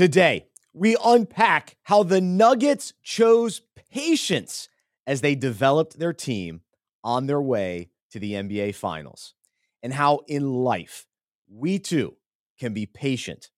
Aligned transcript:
Today, 0.00 0.46
we 0.72 0.96
unpack 1.04 1.76
how 1.82 2.04
the 2.04 2.22
Nuggets 2.22 2.94
chose 3.02 3.60
patience 3.92 4.70
as 5.06 5.20
they 5.20 5.34
developed 5.34 5.98
their 5.98 6.14
team 6.14 6.62
on 7.04 7.26
their 7.26 7.42
way 7.42 7.90
to 8.12 8.18
the 8.18 8.32
NBA 8.32 8.74
Finals, 8.76 9.34
and 9.82 9.92
how 9.92 10.20
in 10.26 10.54
life 10.54 11.06
we 11.50 11.78
too 11.78 12.16
can 12.58 12.72
be 12.72 12.86
patient. 12.86 13.50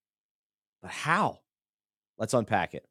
But 0.83 0.91
how? 0.91 1.39
Let's 2.19 2.35
unpack 2.35 2.75
it. 2.75 2.89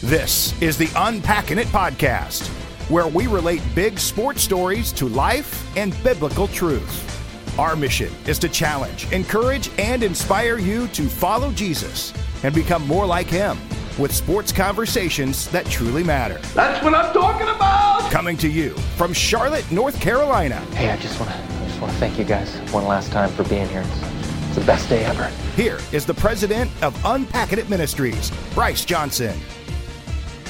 This 0.00 0.58
is 0.62 0.78
the 0.78 0.88
Unpacking 0.96 1.58
It 1.58 1.66
podcast, 1.66 2.46
where 2.88 3.06
we 3.06 3.26
relate 3.26 3.60
big 3.74 3.98
sports 3.98 4.40
stories 4.40 4.92
to 4.92 5.08
life 5.08 5.76
and 5.76 5.94
biblical 6.02 6.48
truth. 6.48 7.21
Our 7.58 7.76
mission 7.76 8.10
is 8.26 8.38
to 8.38 8.48
challenge, 8.48 9.12
encourage, 9.12 9.70
and 9.78 10.02
inspire 10.02 10.58
you 10.58 10.88
to 10.88 11.06
follow 11.06 11.52
Jesus 11.52 12.14
and 12.44 12.54
become 12.54 12.86
more 12.86 13.04
like 13.04 13.26
him 13.26 13.58
with 13.98 14.10
sports 14.10 14.52
conversations 14.52 15.48
that 15.48 15.66
truly 15.66 16.02
matter. 16.02 16.38
That's 16.54 16.82
what 16.82 16.94
I'm 16.94 17.12
talking 17.12 17.48
about. 17.48 18.10
Coming 18.10 18.38
to 18.38 18.48
you 18.48 18.70
from 18.96 19.12
Charlotte, 19.12 19.70
North 19.70 20.00
Carolina. 20.00 20.56
Hey, 20.74 20.90
I 20.90 20.96
just 20.96 21.20
want 21.20 21.30
to 21.30 21.66
just 21.66 21.78
want 21.78 21.92
to 21.92 21.98
thank 21.98 22.18
you 22.18 22.24
guys 22.24 22.54
one 22.72 22.86
last 22.86 23.12
time 23.12 23.28
for 23.30 23.44
being 23.44 23.68
here. 23.68 23.84
It's, 23.86 24.46
it's 24.46 24.54
the 24.56 24.64
best 24.64 24.88
day 24.88 25.04
ever. 25.04 25.26
Here 25.54 25.78
is 25.92 26.06
the 26.06 26.14
president 26.14 26.70
of 26.82 26.98
Unpacking 27.04 27.58
It 27.58 27.68
Ministries, 27.68 28.32
Bryce 28.54 28.82
Johnson. 28.86 29.38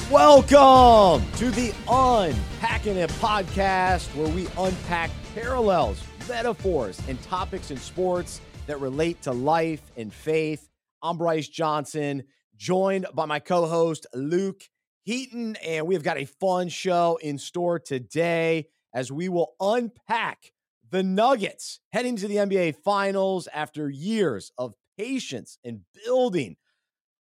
Welcome 0.09 1.29
to 1.33 1.51
the 1.51 1.73
Unpacking 1.89 2.95
It 2.95 3.09
podcast, 3.11 4.07
where 4.15 4.29
we 4.29 4.47
unpack 4.57 5.11
parallels, 5.35 6.01
metaphors, 6.27 7.01
and 7.07 7.21
topics 7.23 7.71
in 7.71 7.77
sports 7.77 8.39
that 8.67 8.79
relate 8.79 9.21
to 9.23 9.31
life 9.31 9.81
and 9.97 10.13
faith. 10.13 10.69
I'm 11.01 11.17
Bryce 11.17 11.47
Johnson, 11.47 12.23
joined 12.55 13.07
by 13.13 13.25
my 13.25 13.39
co 13.39 13.65
host, 13.65 14.05
Luke 14.13 14.63
Heaton, 15.03 15.57
and 15.57 15.85
we've 15.85 16.03
got 16.03 16.17
a 16.17 16.25
fun 16.25 16.69
show 16.69 17.19
in 17.21 17.37
store 17.37 17.79
today 17.79 18.67
as 18.93 19.11
we 19.11 19.27
will 19.27 19.53
unpack 19.59 20.51
the 20.89 21.03
Nuggets 21.03 21.79
heading 21.91 22.15
to 22.17 22.27
the 22.27 22.37
NBA 22.37 22.75
Finals 22.83 23.47
after 23.53 23.89
years 23.89 24.51
of 24.57 24.75
patience 24.97 25.57
and 25.63 25.81
building. 26.05 26.55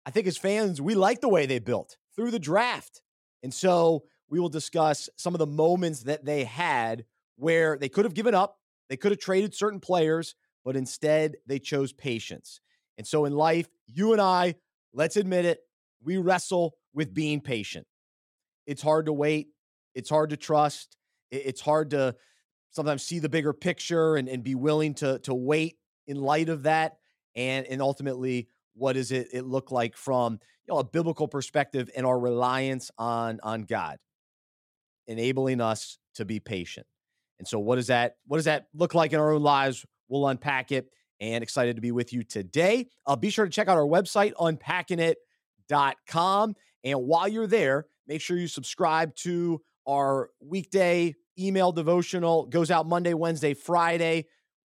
I 0.06 0.10
think 0.10 0.26
as 0.26 0.36
fans, 0.36 0.80
we 0.80 0.94
like 0.94 1.20
the 1.20 1.28
way 1.28 1.46
they 1.46 1.58
built 1.58 1.96
through 2.14 2.30
the 2.30 2.38
draft. 2.38 3.02
And 3.42 3.52
so 3.52 4.04
we 4.28 4.38
will 4.38 4.50
discuss 4.50 5.08
some 5.16 5.34
of 5.34 5.38
the 5.38 5.46
moments 5.46 6.04
that 6.04 6.24
they 6.24 6.44
had 6.44 7.04
where 7.36 7.76
they 7.78 7.88
could 7.88 8.04
have 8.04 8.14
given 8.14 8.34
up, 8.34 8.58
they 8.88 8.96
could 8.96 9.12
have 9.12 9.20
traded 9.20 9.54
certain 9.54 9.80
players, 9.80 10.34
but 10.64 10.76
instead 10.76 11.36
they 11.46 11.58
chose 11.58 11.92
patience. 11.92 12.60
And 12.98 13.06
so 13.06 13.24
in 13.24 13.32
life, 13.32 13.68
you 13.86 14.12
and 14.12 14.20
I, 14.20 14.54
let's 14.92 15.16
admit 15.16 15.44
it, 15.44 15.60
we 16.02 16.16
wrestle 16.16 16.74
with 16.92 17.12
being 17.12 17.40
patient. 17.40 17.86
It's 18.66 18.82
hard 18.82 19.06
to 19.06 19.12
wait, 19.12 19.48
it's 19.94 20.10
hard 20.10 20.30
to 20.30 20.36
trust, 20.36 20.96
it's 21.30 21.60
hard 21.60 21.90
to 21.90 22.14
sometimes 22.70 23.02
see 23.02 23.18
the 23.18 23.28
bigger 23.28 23.52
picture 23.52 24.16
and, 24.16 24.28
and 24.28 24.42
be 24.42 24.54
willing 24.54 24.94
to, 24.94 25.18
to 25.20 25.34
wait 25.34 25.76
in 26.06 26.20
light 26.20 26.48
of 26.48 26.64
that. 26.64 26.98
And, 27.36 27.66
and 27.66 27.82
ultimately, 27.82 28.48
what 28.74 28.94
does 28.94 29.12
it, 29.12 29.28
it 29.32 29.44
look 29.44 29.70
like 29.70 29.96
from 29.96 30.34
you 30.66 30.74
know 30.74 30.78
a 30.78 30.84
biblical 30.84 31.28
perspective 31.28 31.90
and 31.96 32.04
our 32.04 32.18
reliance 32.18 32.90
on 32.98 33.40
on 33.42 33.62
God, 33.62 33.98
enabling 35.06 35.60
us 35.60 35.98
to 36.14 36.24
be 36.24 36.40
patient. 36.40 36.86
And 37.38 37.48
so, 37.48 37.58
what 37.58 37.76
does 37.76 37.88
that 37.88 38.16
what 38.26 38.38
does 38.38 38.46
that 38.46 38.68
look 38.74 38.94
like 38.94 39.12
in 39.12 39.20
our 39.20 39.32
own 39.32 39.42
lives? 39.42 39.84
We'll 40.08 40.26
unpack 40.28 40.72
it. 40.72 40.88
And 41.20 41.42
excited 41.42 41.76
to 41.76 41.82
be 41.82 41.92
with 41.92 42.12
you 42.12 42.24
today. 42.24 42.88
Uh, 43.06 43.14
be 43.16 43.30
sure 43.30 43.44
to 43.44 43.50
check 43.50 43.68
out 43.68 43.76
our 43.76 43.86
website, 43.86 44.32
unpackingit.com. 44.34 46.56
And 46.82 46.98
while 47.00 47.28
you're 47.28 47.46
there, 47.46 47.86
make 48.06 48.20
sure 48.20 48.36
you 48.36 48.48
subscribe 48.48 49.14
to 49.16 49.62
our 49.88 50.30
weekday 50.40 51.14
email 51.38 51.72
devotional. 51.72 52.44
It 52.44 52.50
goes 52.50 52.70
out 52.70 52.86
Monday, 52.86 53.14
Wednesday, 53.14 53.54
Friday, 53.54 54.26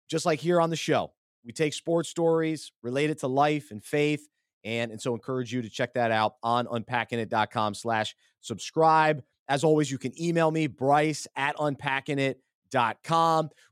just 0.09 0.27
like 0.27 0.41
here 0.41 0.61
on 0.61 0.71
the 0.71 0.77
show. 0.77 1.13
We 1.45 1.53
take 1.53 1.75
sports 1.75 2.09
stories 2.09 2.73
related 2.83 3.19
to 3.19 3.29
life 3.29 3.71
and 3.71 3.83
faith. 3.83 4.29
And, 4.65 4.91
and 4.91 5.01
so 5.01 5.15
encourage 5.15 5.53
you 5.53 5.63
to 5.63 5.69
check 5.69 5.95
that 5.95 6.11
out 6.11 6.35
on 6.43 6.67
unpackingit.com 6.67 7.75
slash 7.75 8.17
subscribe. 8.41 9.23
As 9.47 9.63
always, 9.63 9.91
you 9.91 9.99
can 9.99 10.19
email 10.21 10.51
me, 10.51 10.69
Bryce 10.69 11.27
at 11.37 11.57
unpackingit.com. 11.57 12.37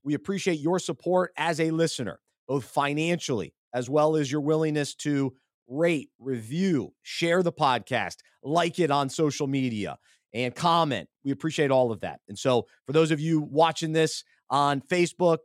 We 0.05 0.15
appreciate 0.15 0.61
your 0.61 0.79
support 0.79 1.33
as 1.37 1.61
a 1.61 1.71
listener, 1.71 2.21
both 2.47 2.65
financially 2.65 3.55
as 3.73 3.89
well 3.89 4.17
as 4.17 4.31
your 4.31 4.41
willingness 4.41 4.95
to 4.95 5.35
rate, 5.69 6.11
review, 6.19 6.93
share 7.03 7.43
the 7.43 7.53
podcast, 7.53 8.17
like 8.43 8.79
it 8.79 8.91
on 8.91 9.09
social 9.09 9.47
media, 9.47 9.99
and 10.35 10.55
comment. 10.55 11.09
We 11.25 11.31
appreciate 11.31 11.71
all 11.71 11.93
of 11.93 12.01
that. 12.01 12.21
And 12.29 12.39
so, 12.39 12.67
for 12.87 12.93
those 12.93 13.11
of 13.11 13.21
you 13.21 13.41
watching 13.41 13.93
this 13.93 14.25
on 14.51 14.81
Facebook, 14.81 15.39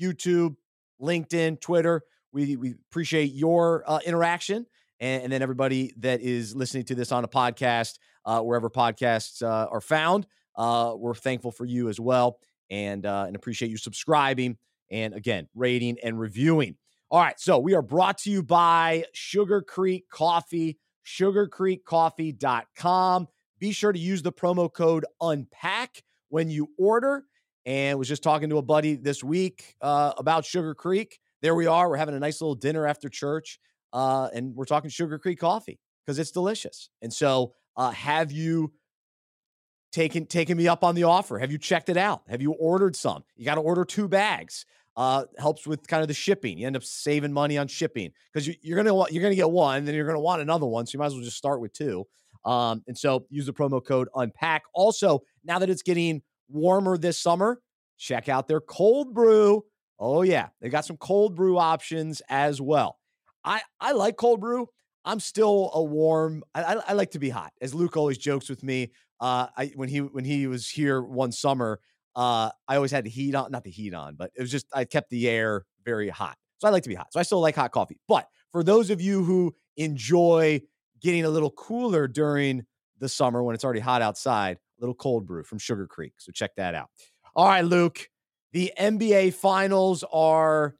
YouTube, 0.00 0.56
LinkedIn, 1.00 1.60
Twitter, 1.60 2.02
we, 2.32 2.56
we 2.56 2.74
appreciate 2.90 3.32
your 3.32 3.84
uh, 3.86 4.00
interaction. 4.06 4.66
And, 5.00 5.24
and, 5.24 5.32
then 5.32 5.42
everybody 5.42 5.92
that 5.98 6.20
is 6.20 6.54
listening 6.54 6.84
to 6.84 6.94
this 6.94 7.10
on 7.10 7.24
a 7.24 7.28
podcast, 7.28 7.98
uh, 8.24 8.40
wherever 8.40 8.70
podcasts 8.70 9.42
uh, 9.42 9.66
are 9.68 9.80
found, 9.80 10.28
uh, 10.54 10.94
we're 10.96 11.14
thankful 11.14 11.50
for 11.50 11.64
you 11.64 11.88
as 11.88 11.98
well 11.98 12.38
and, 12.70 13.04
uh, 13.06 13.24
and 13.26 13.34
appreciate 13.36 13.70
you 13.70 13.76
subscribing 13.76 14.56
and 14.90 15.14
again, 15.14 15.48
rating 15.54 15.98
and 16.02 16.18
reviewing. 16.20 16.76
All 17.10 17.20
right, 17.20 17.40
so 17.40 17.58
we 17.58 17.74
are 17.74 17.82
brought 17.82 18.18
to 18.18 18.30
you 18.30 18.42
by 18.42 19.04
Sugar 19.12 19.62
Creek 19.62 20.04
Coffee, 20.10 20.78
sugarcreekcoffee.com. 21.04 23.28
Be 23.58 23.72
sure 23.72 23.92
to 23.92 23.98
use 23.98 24.22
the 24.22 24.32
promo 24.32 24.72
code 24.72 25.04
UNPACK 25.20 26.02
when 26.28 26.48
you 26.48 26.70
order. 26.78 27.24
And 27.64 27.98
was 27.98 28.08
just 28.08 28.24
talking 28.24 28.50
to 28.50 28.58
a 28.58 28.62
buddy 28.62 28.96
this 28.96 29.22
week 29.22 29.76
uh, 29.80 30.12
about 30.18 30.44
Sugar 30.44 30.74
Creek. 30.74 31.20
There 31.42 31.54
we 31.54 31.66
are. 31.66 31.88
We're 31.88 31.96
having 31.96 32.16
a 32.16 32.20
nice 32.20 32.40
little 32.40 32.56
dinner 32.56 32.88
after 32.88 33.08
church, 33.08 33.60
uh, 33.92 34.30
and 34.34 34.56
we're 34.56 34.64
talking 34.64 34.90
Sugar 34.90 35.16
Creek 35.18 35.38
coffee 35.38 35.78
because 36.04 36.18
it's 36.18 36.32
delicious. 36.32 36.90
And 37.02 37.12
so, 37.12 37.52
uh, 37.76 37.90
have 37.90 38.32
you 38.32 38.72
taken 39.92 40.26
taken 40.26 40.56
me 40.56 40.68
up 40.68 40.82
on 40.82 40.94
the 40.94 41.04
offer? 41.04 41.38
Have 41.38 41.52
you 41.52 41.58
checked 41.58 41.88
it 41.88 41.96
out? 41.96 42.22
Have 42.28 42.42
you 42.42 42.52
ordered 42.52 42.96
some? 42.96 43.24
You 43.36 43.44
got 43.44 43.54
to 43.56 43.60
order 43.60 43.84
two 43.84 44.08
bags 44.08 44.64
uh, 44.96 45.24
helps 45.38 45.66
with 45.66 45.86
kind 45.86 46.02
of 46.02 46.08
the 46.08 46.14
shipping. 46.14 46.58
You 46.58 46.66
end 46.66 46.76
up 46.76 46.84
saving 46.84 47.32
money 47.32 47.58
on 47.58 47.68
shipping 47.68 48.12
because 48.32 48.46
you, 48.46 48.74
are 48.74 48.82
gonna 48.82 49.10
you're 49.10 49.22
gonna 49.22 49.34
get 49.34 49.50
one, 49.50 49.84
then 49.84 49.94
you're 49.94 50.06
gonna 50.06 50.20
want 50.20 50.42
another 50.42 50.66
one, 50.66 50.86
so 50.86 50.94
you 50.94 50.98
might 50.98 51.06
as 51.06 51.14
well 51.14 51.22
just 51.22 51.36
start 51.36 51.60
with 51.60 51.72
two. 51.72 52.06
Um, 52.44 52.82
and 52.86 52.98
so 52.98 53.24
use 53.30 53.46
the 53.46 53.52
promo 53.52 53.84
code 53.84 54.08
Unpack. 54.14 54.62
Also, 54.74 55.22
now 55.44 55.58
that 55.60 55.70
it's 55.70 55.82
getting 55.82 56.22
warmer 56.48 56.98
this 56.98 57.18
summer, 57.18 57.60
check 57.98 58.28
out 58.28 58.48
their 58.48 58.60
cold 58.60 59.14
brew. 59.14 59.64
Oh 59.98 60.22
yeah, 60.22 60.48
they 60.60 60.68
got 60.68 60.84
some 60.84 60.96
cold 60.96 61.36
brew 61.36 61.58
options 61.58 62.20
as 62.28 62.60
well. 62.60 62.98
I 63.44 63.62
I 63.80 63.92
like 63.92 64.16
cold 64.16 64.40
brew. 64.40 64.68
I'm 65.04 65.20
still 65.20 65.70
a 65.74 65.82
warm. 65.82 66.44
I, 66.54 66.76
I 66.86 66.92
like 66.92 67.10
to 67.12 67.18
be 67.18 67.28
hot, 67.28 67.52
as 67.60 67.74
Luke 67.74 67.96
always 67.96 68.18
jokes 68.18 68.48
with 68.48 68.62
me. 68.62 68.92
Uh, 69.22 69.46
I 69.56 69.66
when 69.76 69.88
he 69.88 69.98
when 70.00 70.24
he 70.24 70.48
was 70.48 70.68
here 70.68 71.00
one 71.00 71.30
summer, 71.30 71.78
uh, 72.16 72.50
I 72.66 72.74
always 72.74 72.90
had 72.90 73.04
the 73.04 73.10
heat 73.10 73.36
on, 73.36 73.52
not 73.52 73.62
the 73.62 73.70
heat 73.70 73.94
on, 73.94 74.16
but 74.16 74.32
it 74.34 74.40
was 74.40 74.50
just 74.50 74.66
I 74.74 74.84
kept 74.84 75.10
the 75.10 75.28
air 75.28 75.64
very 75.84 76.08
hot. 76.08 76.36
So 76.58 76.66
I 76.66 76.72
like 76.72 76.82
to 76.82 76.88
be 76.88 76.96
hot. 76.96 77.12
So 77.12 77.20
I 77.20 77.22
still 77.22 77.40
like 77.40 77.54
hot 77.54 77.70
coffee. 77.70 78.00
But 78.08 78.26
for 78.50 78.64
those 78.64 78.90
of 78.90 79.00
you 79.00 79.22
who 79.22 79.54
enjoy 79.76 80.60
getting 81.00 81.24
a 81.24 81.28
little 81.28 81.52
cooler 81.52 82.08
during 82.08 82.64
the 82.98 83.08
summer 83.08 83.44
when 83.44 83.54
it's 83.54 83.64
already 83.64 83.78
hot 83.78 84.02
outside, 84.02 84.56
a 84.56 84.80
little 84.80 84.94
cold 84.94 85.24
brew 85.24 85.44
from 85.44 85.58
Sugar 85.58 85.86
Creek. 85.86 86.14
So 86.18 86.32
check 86.32 86.56
that 86.56 86.74
out. 86.74 86.88
All 87.36 87.46
right, 87.46 87.64
Luke. 87.64 88.08
The 88.52 88.72
NBA 88.78 89.34
finals 89.34 90.04
are 90.12 90.74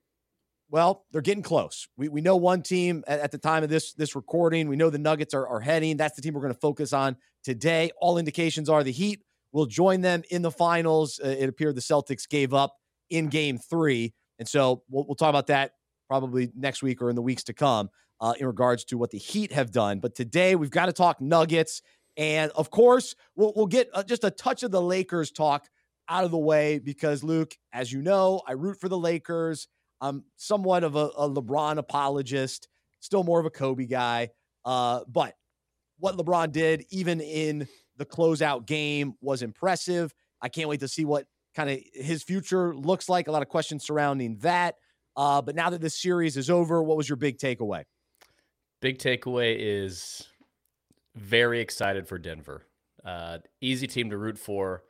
well, 0.73 1.05
they're 1.13 1.21
getting 1.21 1.43
close. 1.43 1.87
We, 1.99 2.09
we 2.09 2.23
know 2.23 2.37
one 2.37 2.63
team 2.63 3.05
at, 3.07 3.21
at, 3.21 3.31
the 3.31 3.37
time 3.37 3.63
of 3.63 3.69
this 3.69 3.93
this 3.93 4.17
recording. 4.17 4.69
We 4.69 4.77
know 4.77 4.89
the 4.89 4.99
Nuggets 4.99 5.35
are, 5.35 5.47
are 5.47 5.61
heading. 5.61 5.99
That's 5.99 6.17
the 6.17 6.23
team 6.23 6.33
we're 6.33 6.41
going 6.41 6.55
to 6.55 6.59
focus 6.59 6.95
on 6.95 7.19
today. 7.45 7.91
All 8.01 8.17
indications 8.17 8.71
are 8.71 8.83
the 8.83 8.91
Heat 8.91 9.23
will 9.53 9.67
join 9.67 10.01
them 10.01 10.23
in 10.31 10.41
the 10.41 10.51
finals. 10.51 11.21
Uh, 11.23 11.29
it 11.29 11.47
appeared 11.47 11.75
the 11.75 11.83
Celtics 11.83 12.27
gave 12.27 12.55
up 12.55 12.75
in 13.11 13.29
game 13.29 13.59
three. 13.59 14.15
And 14.39 14.49
so 14.49 14.83
we'll, 14.89 15.05
we'll 15.07 15.15
talk 15.15 15.29
about 15.29 15.49
that 15.49 15.73
probably 16.09 16.51
next 16.57 16.83
week 16.83 17.03
or 17.03 17.11
in 17.11 17.17
the 17.17 17.23
weeks 17.23 17.45
to 17.45 17.53
come 17.53 17.91
uh, 18.23 18.33
in 18.41 18.47
regards 18.47 18.85
to 18.87 18.97
what 18.97 19.11
the 19.11 19.19
Heat 19.19 19.53
have 19.53 19.73
done. 19.73 20.01
But 20.01 20.15
today 20.15 20.55
we've 20.57 20.71
got 20.71 20.87
to 20.87 20.95
talk 20.95 21.21
Nuggets. 21.21 21.83
And 22.17 22.51
of 22.53 22.71
course, 22.71 23.15
we'll, 23.37 23.53
we'll 23.55 23.67
get 23.67 23.91
uh, 23.93 24.05
just 24.05 24.25
a 24.25 24.31
touch 24.31 24.63
of 24.63 24.71
the 24.71 24.81
Lakers 24.81 25.33
talk 25.33 25.69
out 26.09 26.25
of 26.25 26.31
the 26.31 26.39
way 26.39 26.79
because, 26.79 27.23
Luke, 27.23 27.55
as 27.75 27.93
you 27.93 28.01
know, 28.01 28.41
I 28.49 28.53
root 28.53 28.81
for 28.81 28.89
the 28.89 28.99
Lakers. 28.99 29.69
I'm 30.03 30.25
somewhat 30.37 30.83
of 30.83 30.97
a, 30.97 31.11
a 31.17 31.31
LeBron 31.31 31.79
apologist, 31.79 32.69
still 33.01 33.23
more 33.23 33.39
of 33.39 33.47
a 33.47 33.51
Kobe 33.51 33.87
guy. 33.87 34.31
Uh, 34.65 35.01
but 35.09 35.35
what 35.99 36.17
LeBron 36.17 36.51
did, 36.51 36.85
even 36.91 37.21
in 37.21 37.69
the 37.97 38.05
closeout 38.05 38.67
game 38.67 39.15
was 39.21 39.43
impressive. 39.43 40.13
I 40.41 40.49
can't 40.49 40.69
wait 40.69 40.81
to 40.81 40.89
see 40.89 41.05
what 41.05 41.27
kind 41.55 41.71
of 41.71 41.79
his 41.95 42.25
future 42.25 42.75
looks 42.75 43.09
like. 43.09 43.29
A 43.29 43.33
lot 43.33 43.43
of 43.43 43.49
questions 43.49 43.85
surrounding 43.85 44.39
that. 44.39 44.75
Uh, 45.17 45.41
but 45.41 45.55
now 45.55 45.71
that 45.71 45.81
this 45.81 46.01
series 46.01 46.37
is 46.37 46.51
over, 46.51 46.83
what 46.83 46.97
was 46.97 47.09
your 47.09 47.17
big 47.17 47.39
takeaway? 47.39 47.85
Big 48.81 48.99
takeaway 48.99 49.55
is 49.57 50.27
very 51.15 51.61
excited 51.61 52.09
for 52.09 52.19
Denver. 52.19 52.67
Uh, 53.05 53.39
easy 53.61 53.87
team 53.87 54.11
to 54.11 54.17
root 54.17 54.39
for. 54.39 54.83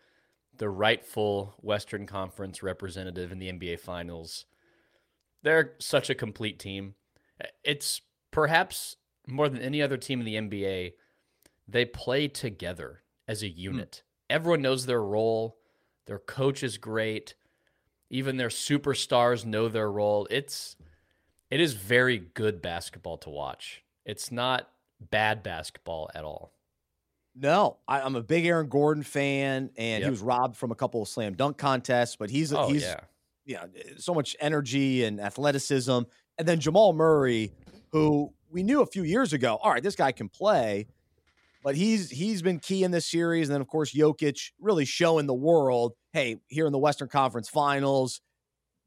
The 0.57 0.69
rightful 0.69 1.55
Western 1.61 2.07
Conference 2.07 2.63
representative 2.63 3.33
in 3.33 3.39
the 3.39 3.51
NBA 3.51 3.81
Finals. 3.81 4.47
They're 5.43 5.73
such 5.79 6.11
a 6.11 6.15
complete 6.15 6.59
team. 6.59 6.95
It's 7.65 8.01
perhaps 8.31 8.97
more 9.27 9.49
than 9.49 9.61
any 9.61 9.83
other 9.83 9.97
team 9.97 10.21
in 10.21 10.27
the 10.27 10.37
NBA, 10.37 10.93
they 11.69 11.85
play 11.85 12.29
together 12.29 13.03
as 13.29 13.43
a 13.43 13.49
hmm. 13.49 13.59
unit. 13.59 14.03
Mm. 14.05 14.35
Everyone 14.35 14.63
knows 14.63 14.87
their 14.87 15.03
role. 15.03 15.59
Their 16.07 16.19
coach 16.19 16.63
is 16.63 16.79
great. 16.79 17.35
Even 18.11 18.37
their 18.37 18.49
superstars 18.49 19.45
know 19.45 19.69
their 19.69 19.91
role. 19.91 20.27
It's 20.31 20.77
it 21.51 21.61
is 21.61 21.75
very 21.75 22.19
good 22.19 22.63
basketball 22.63 23.19
to 23.19 23.31
watch. 23.31 23.83
It's 24.05 24.33
not 24.33 24.69
bad 25.01 25.43
basketball 25.43 26.11
at 26.15 26.25
all. 26.25 26.53
No, 27.35 27.79
I, 27.89 28.01
am 28.01 28.17
a 28.17 28.23
big 28.23 28.45
Aaron 28.45 28.69
Gordon 28.69 29.03
fan, 29.03 29.71
and 29.77 30.01
yep. 30.01 30.03
he 30.03 30.11
was 30.11 30.21
robbed 30.21 30.57
from 30.57 30.71
a 30.71 30.75
couple 30.75 31.01
of 31.01 31.09
slam 31.09 31.35
dunk 31.35 31.57
contests, 31.57 32.17
but 32.17 32.29
he's 32.29 32.53
oh, 32.53 32.69
he's 32.69 32.83
yeah. 32.83 33.01
Yeah, 33.45 33.67
so 33.99 34.15
much 34.15 34.37
energy 34.41 35.05
and 35.05 35.21
athleticism. 35.21 36.01
And 36.39 36.49
then 36.49 36.61
Jamal 36.61 36.93
Murray, 36.93 37.53
who 37.91 38.33
we 38.51 38.63
knew 38.63 38.83
a 38.83 38.87
few 38.87 39.03
years 39.03 39.33
ago, 39.33 39.59
all 39.63 39.71
right, 39.71 39.83
this 39.83 39.97
guy 39.97 40.13
can 40.13 40.29
play, 40.29 40.87
but 41.63 41.75
he's 41.75 42.11
he's 42.11 42.43
been 42.43 42.59
key 42.59 42.85
in 42.85 42.91
this 42.91 43.07
series. 43.07 43.49
And 43.49 43.55
then 43.55 43.61
of 43.61 43.69
course 43.69 43.95
Jokic 43.95 44.53
really 44.61 44.85
showing 44.85 45.27
the 45.27 45.35
world, 45.35 45.95
hey, 46.13 46.37
here 46.49 46.67
in 46.67 46.73
the 46.73 46.79
Western 46.79 47.09
Conference 47.09 47.49
Finals, 47.49 48.21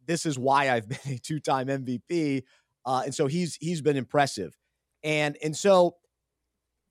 this 0.05 0.25
is 0.25 0.37
why 0.37 0.71
I've 0.71 0.87
been 0.89 0.99
a 1.07 1.17
two-time 1.17 1.67
MVP. 1.67 2.43
Uh, 2.85 3.01
and 3.05 3.15
so 3.15 3.27
he's 3.27 3.57
he's 3.59 3.81
been 3.81 3.97
impressive. 3.97 4.57
And 5.03 5.37
and 5.43 5.55
so 5.55 5.95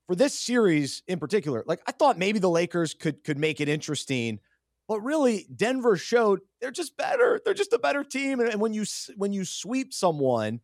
for 0.07 0.15
this 0.15 0.39
series 0.39 1.03
in 1.07 1.19
particular, 1.19 1.65
like 1.67 1.81
I 1.87 1.93
thought 1.93 2.19
maybe 2.19 2.39
the 2.39 2.51
Lakers 2.51 2.95
could 2.95 3.25
could 3.25 3.39
make 3.39 3.61
it 3.61 3.69
interesting, 3.69 4.41
but 4.89 5.01
really 5.01 5.47
Denver 5.55 5.97
showed 5.97 6.41
they're 6.61 6.71
just 6.71 6.97
better. 6.97 7.41
They're 7.45 7.55
just 7.55 7.73
a 7.73 7.79
better 7.79 8.05
team. 8.05 8.41
And, 8.41 8.49
and 8.51 8.61
when 8.61 8.73
you 8.73 8.85
when 9.17 9.33
you 9.33 9.45
sweep 9.45 9.93
someone, 9.93 10.61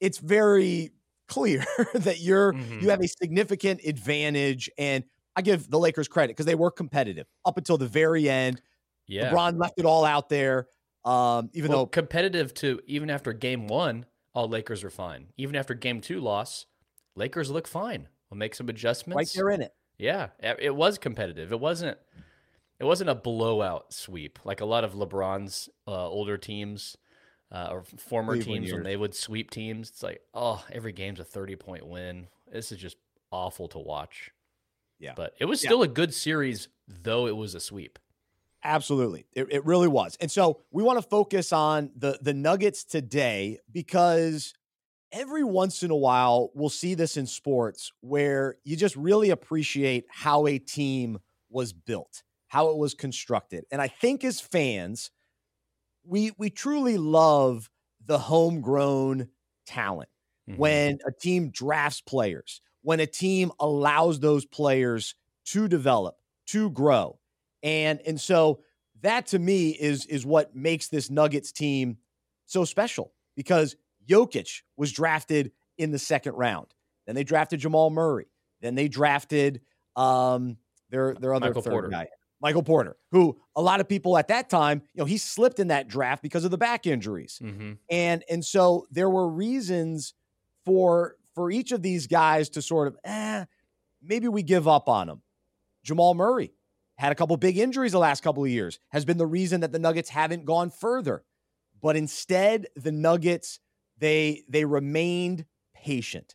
it's 0.00 0.18
very 0.18 0.90
clear 1.28 1.64
that 1.94 2.20
you're 2.20 2.52
mm-hmm. 2.52 2.80
you 2.80 2.90
have 2.90 3.00
a 3.00 3.08
significant 3.08 3.80
advantage. 3.84 4.70
And 4.78 5.04
I 5.36 5.42
give 5.42 5.68
the 5.68 5.78
Lakers 5.78 6.08
credit 6.08 6.36
because 6.36 6.46
they 6.46 6.54
were 6.54 6.70
competitive 6.70 7.26
up 7.44 7.58
until 7.58 7.78
the 7.78 7.88
very 7.88 8.28
end. 8.28 8.60
Yeah, 9.06 9.30
LeBron 9.30 9.60
left 9.60 9.78
it 9.78 9.84
all 9.84 10.04
out 10.04 10.28
there. 10.28 10.68
Um, 11.04 11.50
even 11.52 11.70
well, 11.70 11.80
though 11.80 11.86
competitive 11.86 12.54
to 12.54 12.80
even 12.86 13.10
after 13.10 13.32
game 13.32 13.66
one, 13.66 14.06
all 14.32 14.48
Lakers 14.48 14.84
are 14.84 14.90
fine. 14.90 15.26
Even 15.36 15.56
after 15.56 15.74
game 15.74 16.00
two 16.00 16.20
loss, 16.20 16.66
Lakers 17.16 17.50
look 17.50 17.66
fine. 17.66 18.08
We'll 18.30 18.38
make 18.38 18.54
some 18.54 18.68
adjustments. 18.68 19.16
Right 19.16 19.30
there 19.34 19.50
in 19.50 19.60
it. 19.60 19.72
Yeah, 19.98 20.28
it 20.40 20.74
was 20.74 20.98
competitive. 20.98 21.52
It 21.52 21.60
wasn't. 21.60 21.98
It 22.80 22.84
wasn't 22.84 23.10
a 23.10 23.14
blowout 23.14 23.92
sweep 23.92 24.38
like 24.44 24.60
a 24.60 24.64
lot 24.64 24.84
of 24.84 24.94
LeBron's 24.94 25.68
uh, 25.86 26.08
older 26.08 26.36
teams 26.36 26.96
uh, 27.52 27.68
or 27.70 27.84
former 27.98 28.34
Cleveland 28.34 28.44
teams 28.44 28.66
years. 28.66 28.74
when 28.74 28.84
they 28.84 28.96
would 28.96 29.14
sweep 29.14 29.50
teams. 29.50 29.90
It's 29.90 30.02
like, 30.02 30.20
oh, 30.34 30.64
every 30.72 30.92
game's 30.92 31.20
a 31.20 31.24
thirty 31.24 31.56
point 31.56 31.86
win. 31.86 32.26
This 32.52 32.72
is 32.72 32.78
just 32.78 32.96
awful 33.30 33.68
to 33.68 33.78
watch. 33.78 34.30
Yeah, 34.98 35.12
but 35.16 35.34
it 35.38 35.44
was 35.44 35.60
still 35.60 35.78
yeah. 35.78 35.84
a 35.84 35.88
good 35.88 36.14
series, 36.14 36.68
though 36.88 37.26
it 37.26 37.36
was 37.36 37.54
a 37.54 37.60
sweep. 37.60 37.98
Absolutely. 38.64 39.26
It, 39.34 39.48
it 39.50 39.66
really 39.66 39.88
was. 39.88 40.16
And 40.20 40.30
so 40.30 40.62
we 40.70 40.82
want 40.82 40.98
to 40.98 41.08
focus 41.08 41.52
on 41.52 41.90
the 41.96 42.18
the 42.22 42.32
Nuggets 42.32 42.82
today 42.84 43.58
because 43.70 44.54
every 45.12 45.44
once 45.44 45.82
in 45.82 45.90
a 45.90 45.96
while 45.96 46.50
we'll 46.54 46.70
see 46.70 46.94
this 46.94 47.16
in 47.16 47.26
sports 47.26 47.92
where 48.00 48.56
you 48.64 48.76
just 48.76 48.96
really 48.96 49.30
appreciate 49.30 50.06
how 50.08 50.46
a 50.46 50.58
team 50.58 51.18
was 51.50 51.72
built, 51.72 52.22
how 52.54 52.68
it 52.68 52.76
was 52.76 52.94
constructed. 52.94 53.64
And 53.72 53.82
I 53.82 53.88
think 53.88 54.22
as 54.22 54.40
fans, 54.40 55.10
we 56.04 56.30
we 56.38 56.50
truly 56.50 56.98
love 56.98 57.68
the 58.06 58.16
homegrown 58.16 59.26
talent. 59.66 60.08
Mm-hmm. 60.48 60.60
When 60.60 60.98
a 61.04 61.10
team 61.10 61.50
drafts 61.50 62.00
players, 62.00 62.60
when 62.82 63.00
a 63.00 63.06
team 63.06 63.50
allows 63.58 64.20
those 64.20 64.46
players 64.46 65.16
to 65.46 65.66
develop, 65.66 66.14
to 66.46 66.70
grow. 66.70 67.18
And 67.64 68.00
and 68.06 68.20
so 68.20 68.60
that 69.00 69.26
to 69.28 69.38
me 69.40 69.70
is 69.70 70.06
is 70.06 70.24
what 70.24 70.54
makes 70.54 70.86
this 70.86 71.10
Nuggets 71.10 71.50
team 71.50 71.96
so 72.46 72.64
special 72.64 73.14
because 73.34 73.74
Jokic 74.08 74.62
was 74.76 74.92
drafted 74.92 75.50
in 75.76 75.90
the 75.90 75.98
second 75.98 76.34
round. 76.34 76.68
Then 77.04 77.16
they 77.16 77.24
drafted 77.24 77.58
Jamal 77.58 77.90
Murray. 77.90 78.28
Then 78.60 78.76
they 78.76 78.86
drafted 78.86 79.60
um, 79.96 80.56
their 80.90 81.14
their 81.14 81.34
other 81.34 81.48
Michael 81.48 81.62
third 81.62 81.70
Porter. 81.72 81.88
guy, 81.88 82.06
Michael 82.44 82.62
Porter, 82.62 82.96
who 83.10 83.40
a 83.56 83.62
lot 83.62 83.80
of 83.80 83.88
people 83.88 84.18
at 84.18 84.28
that 84.28 84.50
time, 84.50 84.82
you 84.92 85.00
know, 85.00 85.06
he 85.06 85.16
slipped 85.16 85.58
in 85.58 85.68
that 85.68 85.88
draft 85.88 86.22
because 86.22 86.44
of 86.44 86.50
the 86.50 86.58
back 86.58 86.86
injuries, 86.86 87.40
mm-hmm. 87.42 87.72
and 87.90 88.22
and 88.28 88.44
so 88.44 88.86
there 88.90 89.08
were 89.08 89.26
reasons 89.26 90.12
for 90.66 91.16
for 91.34 91.50
each 91.50 91.72
of 91.72 91.80
these 91.80 92.06
guys 92.06 92.50
to 92.50 92.62
sort 92.62 92.86
of, 92.86 92.96
eh, 93.02 93.46
maybe 94.02 94.28
we 94.28 94.42
give 94.42 94.68
up 94.68 94.90
on 94.90 95.06
them. 95.06 95.22
Jamal 95.82 96.14
Murray 96.14 96.52
had 96.96 97.12
a 97.12 97.14
couple 97.14 97.34
big 97.38 97.56
injuries 97.56 97.92
the 97.92 97.98
last 97.98 98.22
couple 98.22 98.44
of 98.44 98.50
years, 98.50 98.78
has 98.90 99.06
been 99.06 99.18
the 99.18 99.26
reason 99.26 99.62
that 99.62 99.72
the 99.72 99.78
Nuggets 99.78 100.10
haven't 100.10 100.44
gone 100.44 100.70
further. 100.70 101.24
But 101.80 101.96
instead, 101.96 102.66
the 102.76 102.92
Nuggets 102.92 103.58
they 103.96 104.44
they 104.50 104.66
remained 104.66 105.46
patient 105.74 106.34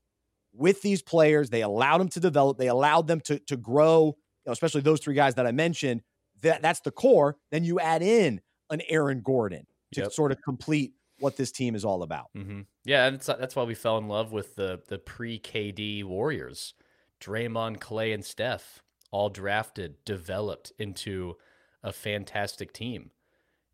with 0.53 0.81
these 0.81 1.03
players. 1.03 1.51
They 1.51 1.61
allowed 1.61 1.99
them 1.99 2.09
to 2.09 2.19
develop. 2.19 2.57
They 2.57 2.67
allowed 2.67 3.07
them 3.07 3.21
to 3.21 3.39
to 3.39 3.57
grow. 3.57 4.17
Know, 4.49 4.53
especially 4.53 4.81
those 4.81 4.99
three 4.99 5.15
guys 5.15 5.35
that 5.35 5.45
I 5.45 5.51
mentioned. 5.51 6.01
That 6.41 6.61
that's 6.61 6.79
the 6.79 6.91
core. 6.91 7.37
Then 7.51 7.63
you 7.63 7.79
add 7.79 8.01
in 8.01 8.41
an 8.69 8.81
Aaron 8.87 9.21
Gordon 9.21 9.67
to 9.93 10.01
yep. 10.01 10.11
sort 10.11 10.31
of 10.31 10.41
complete 10.41 10.93
what 11.19 11.37
this 11.37 11.51
team 11.51 11.75
is 11.75 11.85
all 11.85 12.03
about. 12.03 12.27
Mm-hmm. 12.35 12.61
Yeah, 12.85 13.09
that's 13.09 13.27
that's 13.27 13.55
why 13.55 13.63
we 13.63 13.75
fell 13.75 13.97
in 13.97 14.07
love 14.07 14.31
with 14.31 14.55
the 14.55 14.81
the 14.87 14.97
pre 14.97 15.39
KD 15.39 16.03
Warriors, 16.03 16.73
Draymond, 17.21 17.79
Clay, 17.79 18.11
and 18.11 18.23
Steph, 18.23 18.81
all 19.11 19.29
drafted, 19.29 20.03
developed 20.05 20.71
into 20.79 21.35
a 21.83 21.93
fantastic 21.93 22.73
team, 22.73 23.11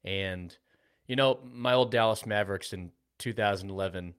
and 0.04 0.58
you 1.08 1.16
know 1.16 1.40
my 1.44 1.74
old 1.74 1.92
Dallas 1.92 2.26
Mavericks 2.26 2.74
in 2.74 2.92
2011. 3.20 4.16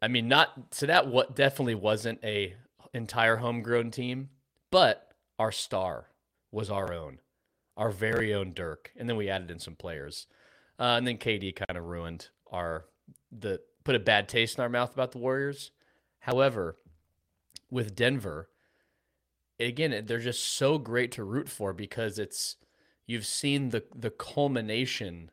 I 0.00 0.08
mean, 0.08 0.28
not 0.28 0.50
so 0.72 0.86
that 0.86 1.08
what 1.08 1.36
definitely 1.36 1.76
wasn't 1.76 2.22
a 2.24 2.54
entire 2.92 3.36
homegrown 3.36 3.90
team, 3.90 4.30
but 4.72 5.12
our 5.38 5.52
star 5.52 6.08
was 6.50 6.70
our 6.70 6.92
own, 6.92 7.18
our 7.76 7.90
very 7.90 8.34
own 8.34 8.52
Dirk, 8.54 8.90
and 8.96 9.08
then 9.08 9.16
we 9.16 9.28
added 9.28 9.50
in 9.50 9.60
some 9.60 9.76
players, 9.76 10.26
uh, 10.80 10.96
and 10.96 11.06
then 11.06 11.18
KD 11.18 11.54
kind 11.54 11.78
of 11.78 11.84
ruined 11.84 12.28
our 12.50 12.86
the 13.30 13.60
put 13.84 13.94
a 13.94 14.00
bad 14.00 14.28
taste 14.28 14.58
in 14.58 14.62
our 14.62 14.68
mouth 14.68 14.92
about 14.92 15.12
the 15.12 15.18
Warriors. 15.18 15.70
However, 16.20 16.76
with 17.70 17.94
Denver, 17.94 18.48
again, 19.60 20.04
they're 20.06 20.18
just 20.18 20.44
so 20.44 20.78
great 20.78 21.12
to 21.12 21.24
root 21.24 21.48
for 21.48 21.72
because 21.72 22.18
it's 22.18 22.56
you've 23.06 23.26
seen 23.26 23.68
the 23.68 23.84
the 23.94 24.10
culmination 24.10 25.30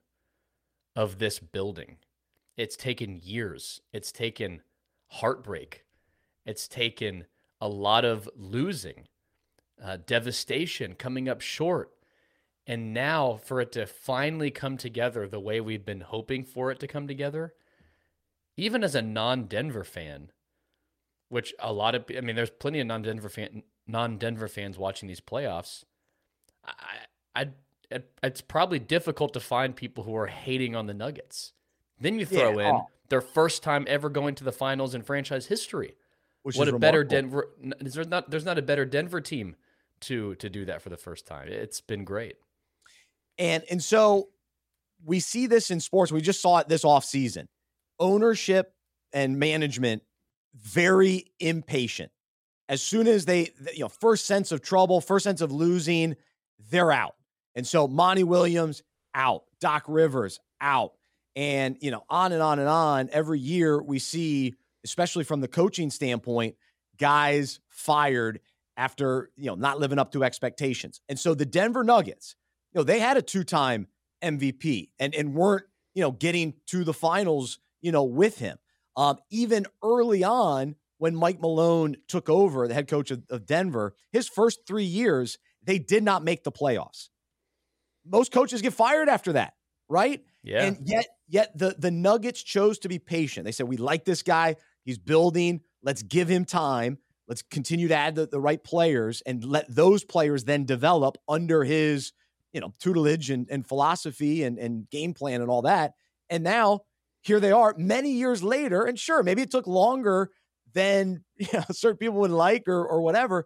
of 0.95 1.19
this 1.19 1.39
building. 1.39 1.97
It's 2.57 2.75
taken 2.75 3.21
years. 3.23 3.79
It's 3.93 4.11
taken 4.11 4.61
heartbreak. 5.07 5.85
It's 6.45 6.67
taken 6.67 7.25
a 7.61 7.69
lot 7.69 8.03
of 8.05 8.29
losing, 8.35 9.07
uh, 9.83 9.97
devastation, 10.05 10.95
coming 10.95 11.29
up 11.29 11.41
short. 11.41 11.91
And 12.67 12.93
now 12.93 13.39
for 13.43 13.61
it 13.61 13.71
to 13.71 13.87
finally 13.87 14.51
come 14.51 14.77
together 14.77 15.27
the 15.27 15.39
way 15.39 15.59
we've 15.59 15.85
been 15.85 16.01
hoping 16.01 16.43
for 16.43 16.69
it 16.69 16.79
to 16.81 16.87
come 16.87 17.07
together, 17.07 17.53
even 18.57 18.83
as 18.83 18.93
a 18.93 19.01
non 19.01 19.45
Denver 19.45 19.83
fan, 19.83 20.31
which 21.29 21.53
a 21.59 21.73
lot 21.73 21.95
of, 21.95 22.05
I 22.15 22.21
mean, 22.21 22.35
there's 22.35 22.51
plenty 22.51 22.79
of 22.79 22.87
non 22.87 23.01
Denver 23.01 23.29
fan, 23.29 23.63
non 23.87 24.17
Denver 24.17 24.47
fans 24.47 24.77
watching 24.77 25.07
these 25.07 25.21
playoffs. 25.21 25.83
I, 26.63 26.73
I, 27.35 27.47
it, 27.89 28.11
it's 28.21 28.41
probably 28.41 28.77
difficult 28.77 29.33
to 29.33 29.39
find 29.39 29.75
people 29.75 30.03
who 30.03 30.15
are 30.15 30.27
hating 30.27 30.75
on 30.75 30.85
the 30.85 30.93
Nuggets. 30.93 31.53
Then 31.99 32.19
you 32.19 32.25
throw 32.25 32.59
yeah, 32.59 32.69
in 32.69 32.75
oh. 32.75 32.87
their 33.09 33.21
first 33.21 33.63
time 33.63 33.85
ever 33.89 34.09
going 34.09 34.35
to 34.35 34.43
the 34.43 34.51
finals 34.51 34.93
in 34.93 35.01
franchise 35.01 35.47
history. 35.47 35.95
Which 36.43 36.55
what 36.55 36.67
a 36.67 36.71
remarkable. 36.71 36.79
better 36.79 37.03
Denver 37.03 37.49
there's 37.81 38.07
not 38.07 38.29
there's 38.29 38.45
not 38.45 38.57
a 38.57 38.61
better 38.61 38.85
Denver 38.85 39.19
team 39.19 39.55
to 40.01 40.35
to 40.35 40.49
do 40.49 40.65
that 40.65 40.81
for 40.81 40.89
the 40.89 40.97
first 40.97 41.25
time. 41.25 41.47
It's 41.47 41.81
been 41.81 42.03
great. 42.03 42.35
And 43.37 43.63
and 43.69 43.83
so 43.83 44.29
we 45.03 45.19
see 45.19 45.47
this 45.47 45.71
in 45.71 45.79
sports. 45.79 46.11
We 46.11 46.21
just 46.21 46.41
saw 46.41 46.59
it 46.59 46.67
this 46.67 46.83
off 46.83 47.05
season. 47.05 47.47
Ownership 47.99 48.73
and 49.13 49.39
management 49.39 50.03
very 50.55 51.31
impatient. 51.39 52.11
As 52.67 52.81
soon 52.81 53.07
as 53.07 53.25
they, 53.25 53.49
you 53.73 53.79
know, 53.79 53.89
first 53.89 54.25
sense 54.25 54.51
of 54.51 54.61
trouble, 54.61 55.01
first 55.01 55.23
sense 55.23 55.41
of 55.41 55.51
losing, 55.51 56.15
they're 56.69 56.91
out. 56.91 57.15
And 57.55 57.65
so 57.65 57.87
Monty 57.87 58.23
Williams 58.23 58.83
out, 59.15 59.43
Doc 59.59 59.85
Rivers 59.87 60.39
out. 60.61 60.93
And, 61.35 61.77
you 61.79 61.91
know, 61.91 62.03
on 62.09 62.31
and 62.31 62.41
on 62.41 62.59
and 62.59 62.67
on. 62.67 63.09
Every 63.11 63.39
year 63.39 63.81
we 63.81 63.97
see, 63.99 64.55
especially 64.83 65.23
from 65.23 65.41
the 65.41 65.47
coaching 65.47 65.89
standpoint, 65.89 66.55
guys 66.97 67.59
fired 67.69 68.39
after, 68.79 69.29
you 69.35 69.47
know, 69.47 69.55
not 69.55 69.77
living 69.77 69.99
up 69.99 70.13
to 70.13 70.23
expectations. 70.23 71.01
And 71.09 71.19
so 71.19 71.35
the 71.35 71.45
Denver 71.45 71.83
Nuggets, 71.83 72.35
you 72.73 72.79
know, 72.79 72.83
they 72.83 72.99
had 72.99 73.17
a 73.17 73.21
two-time 73.21 73.87
MVP 74.23 74.91
and, 74.97 75.13
and 75.13 75.35
weren't, 75.35 75.65
you 75.93 76.01
know, 76.01 76.11
getting 76.11 76.53
to 76.67 76.85
the 76.85 76.93
finals, 76.93 77.59
you 77.81 77.91
know, 77.91 78.05
with 78.05 78.39
him. 78.39 78.57
Um, 78.95 79.17
even 79.29 79.65
early 79.83 80.23
on, 80.23 80.75
when 80.97 81.13
Mike 81.13 81.41
Malone 81.41 81.97
took 82.07 82.29
over, 82.29 82.67
the 82.67 82.73
head 82.73 82.87
coach 82.87 83.11
of, 83.11 83.23
of 83.29 83.45
Denver, 83.45 83.95
his 84.13 84.29
first 84.29 84.61
three 84.65 84.85
years, 84.85 85.37
they 85.61 85.77
did 85.77 86.03
not 86.03 86.23
make 86.23 86.43
the 86.43 86.51
playoffs. 86.51 87.09
Most 88.05 88.31
coaches 88.31 88.61
get 88.61 88.73
fired 88.73 89.09
after 89.09 89.33
that, 89.33 89.55
right? 89.89 90.23
Yeah. 90.41 90.63
And 90.63 90.77
yet, 90.85 91.05
yet 91.27 91.57
the 91.57 91.75
the 91.77 91.91
Nuggets 91.91 92.41
chose 92.41 92.79
to 92.79 92.89
be 92.89 92.97
patient. 92.97 93.45
They 93.45 93.51
said, 93.51 93.67
"We 93.67 93.77
like 93.77 94.05
this 94.05 94.23
guy. 94.23 94.55
He's 94.83 94.97
building. 94.97 95.61
Let's 95.83 96.01
give 96.01 96.29
him 96.29 96.45
time. 96.45 96.97
Let's 97.29 97.43
continue 97.43 97.87
to 97.87 97.95
add 97.95 98.15
the, 98.15 98.25
the 98.25 98.41
right 98.41 98.61
players 98.61 99.21
and 99.23 99.45
let 99.45 99.73
those 99.73 100.03
players 100.03 100.45
then 100.45 100.65
develop 100.65 101.17
under 101.27 101.63
his, 101.63 102.11
you 102.51 102.59
know, 102.59 102.73
tutelage 102.79 103.29
and, 103.29 103.47
and 103.51 103.65
philosophy 103.65 104.43
and, 104.43 104.57
and 104.57 104.89
game 104.89 105.13
plan 105.13 105.41
and 105.41 105.49
all 105.49 105.61
that. 105.61 105.93
And 106.31 106.43
now 106.43 106.81
here 107.21 107.39
they 107.39 107.51
are 107.51 107.75
many 107.77 108.13
years 108.13 108.41
later. 108.41 108.83
And 108.83 108.97
sure, 108.97 109.21
maybe 109.21 109.43
it 109.43 109.51
took 109.51 109.67
longer 109.67 110.31
than 110.73 111.23
you 111.37 111.47
know, 111.53 111.63
certain 111.71 111.97
people 111.97 112.19
would 112.21 112.31
like 112.31 112.67
or, 112.67 112.83
or 112.83 113.01
whatever, 113.01 113.45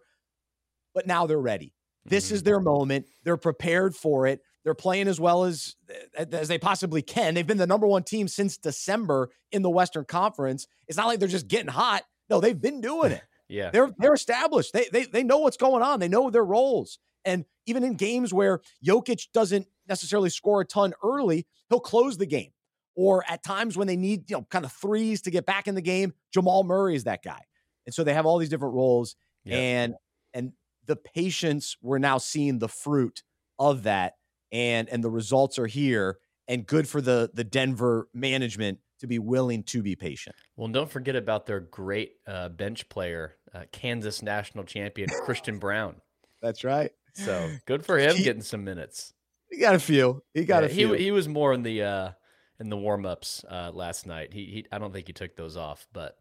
but 0.94 1.06
now 1.06 1.26
they're 1.26 1.38
ready. 1.38 1.74
This 2.06 2.30
is 2.30 2.40
mm-hmm. 2.40 2.46
their 2.46 2.60
moment. 2.60 3.06
They're 3.22 3.36
prepared 3.36 3.94
for 3.94 4.26
it. 4.26 4.40
They're 4.62 4.74
playing 4.74 5.08
as 5.08 5.20
well 5.20 5.44
as 5.44 5.76
as 6.16 6.48
they 6.48 6.56
possibly 6.56 7.02
can. 7.02 7.34
They've 7.34 7.46
been 7.46 7.58
the 7.58 7.66
number 7.66 7.86
one 7.86 8.02
team 8.02 8.28
since 8.28 8.56
December 8.56 9.28
in 9.52 9.60
the 9.60 9.68
Western 9.68 10.06
Conference. 10.06 10.66
It's 10.88 10.96
not 10.96 11.06
like 11.06 11.18
they're 11.18 11.28
just 11.28 11.48
getting 11.48 11.68
hot. 11.68 12.02
No, 12.30 12.40
they've 12.40 12.58
been 12.58 12.80
doing 12.80 13.12
it. 13.12 13.22
Yeah. 13.54 13.70
They're 13.70 13.90
they're 13.98 14.14
established. 14.14 14.72
They 14.72 14.88
they 14.92 15.04
they 15.04 15.22
know 15.22 15.38
what's 15.38 15.56
going 15.56 15.82
on. 15.82 16.00
They 16.00 16.08
know 16.08 16.30
their 16.30 16.44
roles. 16.44 16.98
And 17.24 17.44
even 17.66 17.84
in 17.84 17.94
games 17.94 18.34
where 18.34 18.60
Jokic 18.86 19.28
doesn't 19.32 19.66
necessarily 19.88 20.28
score 20.28 20.60
a 20.60 20.64
ton 20.64 20.92
early, 21.02 21.46
he'll 21.70 21.80
close 21.80 22.18
the 22.18 22.26
game. 22.26 22.50
Or 22.96 23.24
at 23.28 23.42
times 23.42 23.76
when 23.76 23.86
they 23.86 23.96
need, 23.96 24.30
you 24.30 24.36
know, 24.36 24.46
kind 24.50 24.64
of 24.64 24.72
threes 24.72 25.22
to 25.22 25.30
get 25.30 25.46
back 25.46 25.66
in 25.66 25.74
the 25.74 25.82
game, 25.82 26.12
Jamal 26.32 26.64
Murray 26.64 26.94
is 26.94 27.04
that 27.04 27.22
guy. 27.24 27.40
And 27.86 27.94
so 27.94 28.04
they 28.04 28.14
have 28.14 28.26
all 28.26 28.38
these 28.38 28.48
different 28.48 28.74
roles. 28.74 29.16
Yeah. 29.44 29.56
And 29.56 29.94
and 30.32 30.52
the 30.86 30.96
patience, 30.96 31.76
we're 31.80 31.98
now 31.98 32.18
seeing 32.18 32.58
the 32.58 32.68
fruit 32.68 33.22
of 33.58 33.84
that. 33.84 34.14
And 34.52 34.88
and 34.88 35.02
the 35.02 35.10
results 35.10 35.58
are 35.58 35.66
here. 35.66 36.18
And 36.46 36.66
good 36.66 36.88
for 36.88 37.00
the 37.00 37.30
the 37.32 37.44
Denver 37.44 38.08
management 38.12 38.78
to 39.04 39.08
be 39.08 39.18
willing 39.18 39.62
to 39.64 39.82
be 39.82 39.94
patient. 39.94 40.34
Well, 40.56 40.68
don't 40.68 40.90
forget 40.90 41.14
about 41.16 41.46
their 41.46 41.60
great 41.60 42.16
uh, 42.26 42.48
bench 42.48 42.88
player, 42.88 43.36
uh, 43.54 43.64
Kansas 43.72 44.22
national 44.22 44.64
champion 44.64 45.08
Christian 45.24 45.58
Braun. 45.58 45.96
That's 46.42 46.64
right. 46.64 46.90
So 47.14 47.50
good 47.66 47.86
for 47.86 47.98
him 47.98 48.16
He- 48.16 48.24
getting 48.24 48.42
some 48.42 48.64
minutes. 48.64 49.12
He 49.50 49.60
got 49.60 49.74
a 49.76 49.78
few. 49.78 50.22
He 50.34 50.44
got 50.44 50.62
Yeah, 50.64 50.68
a 50.68 50.72
few. 50.72 50.92
He, 50.94 51.04
he 51.04 51.10
was 51.12 51.28
more 51.28 51.52
in 51.52 51.62
the 51.62 51.82
uh, 51.82 52.10
in 52.58 52.70
the 52.70 52.76
warm 52.76 53.06
ups 53.06 53.44
uh, 53.48 53.70
last 53.72 54.04
night. 54.06 54.32
He, 54.32 54.44
he 54.46 54.66
I 54.72 54.78
don't 54.78 54.92
think 54.92 55.06
he 55.06 55.12
took 55.12 55.36
those 55.36 55.56
off, 55.56 55.86
but 55.92 56.18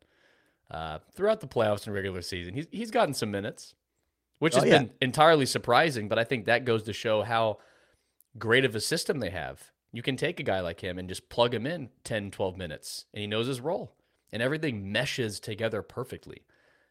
uh, 0.69 0.99
throughout 1.15 1.39
the 1.41 1.47
playoffs 1.47 1.85
and 1.87 1.95
regular 1.95 2.21
season, 2.21 2.53
he's 2.53 2.67
he's 2.71 2.91
gotten 2.91 3.13
some 3.15 3.31
minutes, 3.31 3.73
which 4.37 4.53
Oh, 4.55 4.59
has 4.59 4.69
yeah. 4.69 4.77
been 4.79 4.91
entirely 5.01 5.47
surprising. 5.47 6.07
But 6.09 6.19
I 6.19 6.25
think 6.25 6.45
that 6.45 6.63
goes 6.63 6.83
to 6.83 6.93
show 6.93 7.23
how 7.23 7.57
great 8.37 8.65
of 8.65 8.75
a 8.75 8.81
system 8.81 9.19
they 9.19 9.31
have. 9.31 9.71
You 9.93 10.01
can 10.01 10.17
take 10.17 10.39
a 10.39 10.43
guy 10.43 10.59
like 10.59 10.81
him 10.81 10.97
and 10.97 11.07
just 11.07 11.29
plug 11.29 11.53
him 11.53 11.67
in 11.67 11.89
10, 12.03 12.31
12 12.31 12.57
minutes, 12.57 13.05
and 13.13 13.21
he 13.21 13.27
knows 13.27 13.45
his 13.47 13.61
role, 13.61 13.95
and 14.31 14.41
everything 14.41 14.91
meshes 14.91 15.39
together 15.39 15.83
perfectly. 15.83 16.41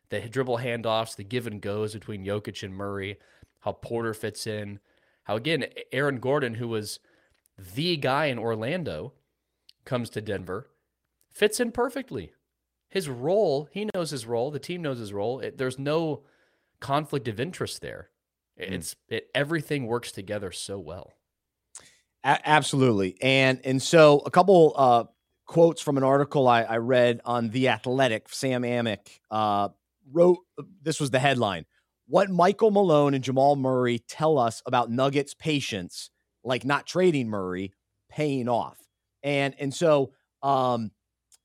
The 0.08 0.20
dribble 0.20 0.58
handoffs, 0.58 1.16
the 1.16 1.24
give 1.24 1.48
and 1.48 1.60
goes 1.60 1.94
between 1.94 2.24
Jokic 2.24 2.62
and 2.62 2.74
Murray, 2.74 3.18
how 3.60 3.72
Porter 3.72 4.14
fits 4.14 4.46
in, 4.46 4.78
how 5.24 5.34
again 5.34 5.66
Aaron 5.90 6.20
Gordon, 6.20 6.54
who 6.54 6.68
was 6.68 7.00
the 7.58 7.96
guy 7.96 8.26
in 8.26 8.38
Orlando, 8.38 9.14
comes 9.84 10.08
to 10.10 10.20
Denver, 10.20 10.70
fits 11.28 11.58
in 11.58 11.72
perfectly. 11.72 12.32
His 12.88 13.08
role, 13.08 13.68
he 13.72 13.88
knows 13.94 14.10
his 14.10 14.26
role. 14.26 14.50
The 14.50 14.58
team 14.58 14.82
knows 14.82 14.98
his 14.98 15.12
role. 15.12 15.40
It, 15.40 15.58
there's 15.58 15.78
no 15.78 16.22
conflict 16.78 17.26
of 17.26 17.40
interest 17.40 17.80
there. 17.80 18.10
Hmm. 18.58 18.74
It's 18.74 18.96
it, 19.08 19.28
everything 19.34 19.86
works 19.86 20.12
together 20.12 20.52
so 20.52 20.78
well. 20.78 21.14
A- 22.24 22.48
absolutely. 22.48 23.16
And 23.20 23.60
and 23.64 23.82
so 23.82 24.22
a 24.24 24.30
couple 24.30 24.74
uh, 24.76 25.04
quotes 25.46 25.82
from 25.82 25.96
an 25.96 26.04
article 26.04 26.48
I, 26.48 26.62
I 26.62 26.76
read 26.78 27.20
on 27.24 27.50
the 27.50 27.68
Athletic. 27.68 28.28
Sam 28.28 28.62
Amick 28.62 29.20
uh, 29.30 29.68
wrote. 30.10 30.38
This 30.82 31.00
was 31.00 31.10
the 31.10 31.18
headline: 31.18 31.66
"What 32.06 32.30
Michael 32.30 32.70
Malone 32.70 33.14
and 33.14 33.24
Jamal 33.24 33.56
Murray 33.56 33.98
tell 33.98 34.38
us 34.38 34.62
about 34.66 34.90
Nuggets 34.90 35.34
patience, 35.34 36.10
like 36.44 36.64
not 36.64 36.86
trading 36.86 37.28
Murray, 37.28 37.72
paying 38.08 38.48
off." 38.48 38.78
And 39.22 39.54
and 39.58 39.74
so 39.74 40.12
um, 40.42 40.92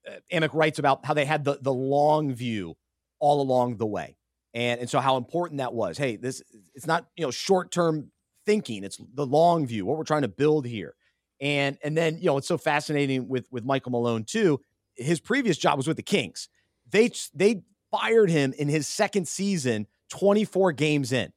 uh, 0.07 0.13
Amick 0.31 0.53
writes 0.53 0.79
about 0.79 1.05
how 1.05 1.13
they 1.13 1.25
had 1.25 1.43
the 1.43 1.57
the 1.61 1.73
long 1.73 2.33
view 2.33 2.75
all 3.19 3.41
along 3.41 3.77
the 3.77 3.87
way, 3.87 4.15
and 4.53 4.79
and 4.79 4.89
so 4.89 4.99
how 4.99 5.17
important 5.17 5.57
that 5.57 5.73
was. 5.73 5.97
Hey, 5.97 6.17
this 6.17 6.43
it's 6.75 6.85
not 6.85 7.07
you 7.15 7.25
know 7.25 7.31
short 7.31 7.71
term 7.71 8.11
thinking; 8.47 8.83
it's 8.83 8.99
the 9.13 9.25
long 9.25 9.67
view. 9.67 9.85
What 9.85 9.97
we're 9.97 10.03
trying 10.03 10.23
to 10.23 10.27
build 10.27 10.65
here, 10.65 10.95
and 11.39 11.77
and 11.83 11.95
then 11.95 12.17
you 12.17 12.25
know 12.25 12.37
it's 12.37 12.47
so 12.47 12.57
fascinating 12.57 13.27
with 13.27 13.45
with 13.51 13.63
Michael 13.63 13.91
Malone 13.91 14.23
too. 14.23 14.59
His 14.95 15.19
previous 15.19 15.59
job 15.59 15.77
was 15.77 15.87
with 15.87 15.97
the 15.97 16.03
Kings. 16.03 16.49
They 16.89 17.11
they 17.35 17.61
fired 17.91 18.31
him 18.31 18.53
in 18.57 18.67
his 18.67 18.87
second 18.87 19.27
season, 19.27 19.85
24 20.09 20.71
games 20.71 21.11
in, 21.11 21.31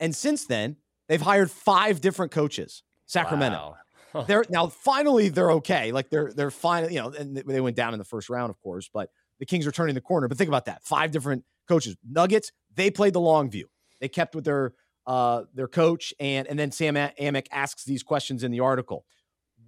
and 0.00 0.16
since 0.16 0.46
then 0.46 0.76
they've 1.08 1.20
hired 1.20 1.50
five 1.50 2.00
different 2.00 2.32
coaches. 2.32 2.82
Sacramento. 3.04 3.76
Wow. 4.14 4.22
They're 4.26 4.44
now 4.48 4.68
finally 4.68 5.28
they're 5.28 5.50
okay. 5.52 5.92
Like 5.92 6.08
they're 6.08 6.32
they're 6.32 6.50
fine. 6.50 6.90
You 6.90 7.02
know, 7.02 7.08
and 7.10 7.36
they 7.36 7.60
went 7.60 7.76
down 7.76 7.92
in 7.92 7.98
the 7.98 8.04
first 8.04 8.30
round, 8.30 8.48
of 8.48 8.58
course, 8.62 8.88
but 8.90 9.10
the 9.40 9.44
Kings 9.44 9.66
are 9.66 9.72
turning 9.72 9.94
the 9.94 10.00
corner. 10.00 10.26
But 10.26 10.38
think 10.38 10.48
about 10.48 10.64
that: 10.66 10.82
five 10.84 11.10
different 11.10 11.44
coaches. 11.68 11.96
Nuggets 12.08 12.50
they 12.74 12.90
played 12.90 13.12
the 13.12 13.20
long 13.20 13.50
view. 13.50 13.68
They 14.00 14.08
kept 14.08 14.34
with 14.34 14.44
their 14.44 14.72
uh 15.06 15.44
their 15.54 15.68
coach, 15.68 16.12
and 16.20 16.46
and 16.46 16.58
then 16.58 16.70
Sam 16.72 16.94
Amick 16.94 17.46
asks 17.50 17.84
these 17.84 18.02
questions 18.02 18.42
in 18.42 18.50
the 18.50 18.60
article. 18.60 19.04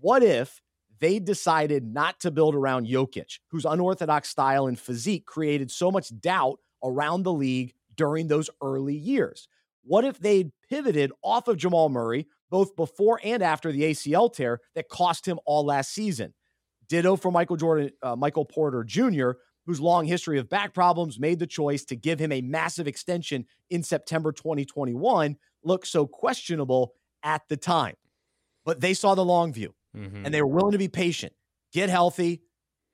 What 0.01 0.23
if 0.23 0.61
they 1.01 1.19
decided 1.19 1.85
not 1.85 2.21
to 2.21 2.31
build 2.31 2.55
around 2.55 2.87
Jokic, 2.87 3.39
whose 3.51 3.65
unorthodox 3.65 4.29
style 4.29 4.67
and 4.67 4.79
physique 4.79 5.27
created 5.27 5.71
so 5.71 5.91
much 5.91 6.19
doubt 6.21 6.59
around 6.83 7.23
the 7.23 7.33
league 7.33 7.75
during 7.97 8.29
those 8.29 8.51
early 8.63 8.97
years? 8.97 9.49
What 9.85 10.05
if 10.05 10.19
they'd 10.19 10.53
pivoted 10.69 11.13
off 11.23 11.49
of 11.49 11.57
Jamal 11.57 11.89
Murray, 11.89 12.27
both 12.51 12.77
before 12.77 13.21
and 13.25 13.43
after 13.43 13.73
the 13.73 13.83
ACL 13.83 14.33
tear 14.33 14.61
that 14.75 14.89
cost 14.89 15.27
him 15.27 15.39
all 15.47 15.65
last 15.65 15.93
season? 15.93 16.35
Ditto 16.89 17.17
for 17.17 17.31
Michael 17.31 17.57
Jordan, 17.57 17.91
uh, 18.03 18.17
Michael 18.17 18.45
Porter 18.45 18.83
Jr., 18.83 19.33
whose 19.69 19.81
long 19.83 20.07
history 20.07 20.39
of 20.39 20.49
back 20.49 20.73
problems 20.73 21.21
made 21.21 21.39
the 21.39 21.47
choice 21.47 21.85
to 21.85 21.95
give 21.95 22.19
him 22.19 22.33
a 22.33 22.41
massive 22.41 22.89
extension 22.89 23.45
in 23.69 23.83
September 23.83 24.33
2021 24.33 25.37
look 25.63 25.85
so 25.85 26.07
questionable 26.07 26.95
at 27.23 27.43
the 27.51 27.57
time. 27.57 27.95
But 28.65 28.81
they 28.81 28.95
saw 28.95 29.15
the 29.15 29.25
long 29.25 29.53
view 29.53 29.75
Mhm. 29.95 30.25
and 30.25 30.33
they 30.33 30.41
were 30.41 30.49
willing 30.49 30.73
to 30.73 30.79
be 30.79 30.89
patient, 30.89 31.35
get 31.71 31.91
healthy, 31.91 32.41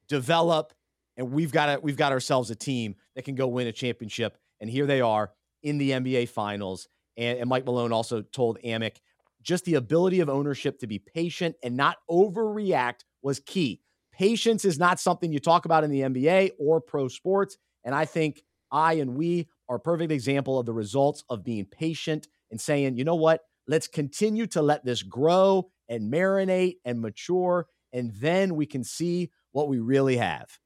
develop, 0.08 0.72
and 1.16 1.30
we've 1.30 1.52
got 1.52 1.68
a, 1.78 1.80
we've 1.80 1.96
got 1.96 2.10
ourselves 2.10 2.50
a 2.50 2.56
team 2.56 2.96
that 3.14 3.24
can 3.24 3.36
go 3.36 3.46
win 3.46 3.68
a 3.68 3.72
championship. 3.72 4.36
And 4.60 4.68
here 4.68 4.86
they 4.86 5.00
are 5.00 5.32
in 5.62 5.78
the 5.78 5.92
NBA 5.92 6.26
Finals. 6.28 6.88
And, 7.16 7.38
and 7.38 7.48
Mike 7.48 7.64
Malone 7.66 7.92
also 7.92 8.22
told 8.22 8.58
Amick 8.64 8.96
just 9.42 9.64
the 9.64 9.74
ability 9.74 10.18
of 10.18 10.28
ownership 10.28 10.80
to 10.80 10.88
be 10.88 10.98
patient 10.98 11.54
and 11.62 11.76
not 11.76 11.98
overreact 12.10 13.04
was 13.22 13.38
key. 13.38 13.83
Patience 14.16 14.64
is 14.64 14.78
not 14.78 15.00
something 15.00 15.32
you 15.32 15.40
talk 15.40 15.64
about 15.64 15.82
in 15.82 15.90
the 15.90 16.02
NBA 16.02 16.52
or 16.58 16.80
pro 16.80 17.08
sports. 17.08 17.58
And 17.82 17.94
I 17.94 18.04
think 18.04 18.44
I 18.70 18.94
and 18.94 19.16
we 19.16 19.48
are 19.68 19.76
a 19.76 19.80
perfect 19.80 20.12
example 20.12 20.58
of 20.58 20.66
the 20.66 20.72
results 20.72 21.24
of 21.28 21.42
being 21.42 21.64
patient 21.64 22.28
and 22.52 22.60
saying, 22.60 22.96
you 22.96 23.02
know 23.02 23.16
what? 23.16 23.40
Let's 23.66 23.88
continue 23.88 24.46
to 24.48 24.62
let 24.62 24.84
this 24.84 25.02
grow 25.02 25.68
and 25.88 26.12
marinate 26.12 26.76
and 26.84 27.00
mature. 27.00 27.66
And 27.92 28.12
then 28.14 28.54
we 28.54 28.66
can 28.66 28.84
see 28.84 29.32
what 29.50 29.68
we 29.68 29.80
really 29.80 30.16
have. 30.18 30.58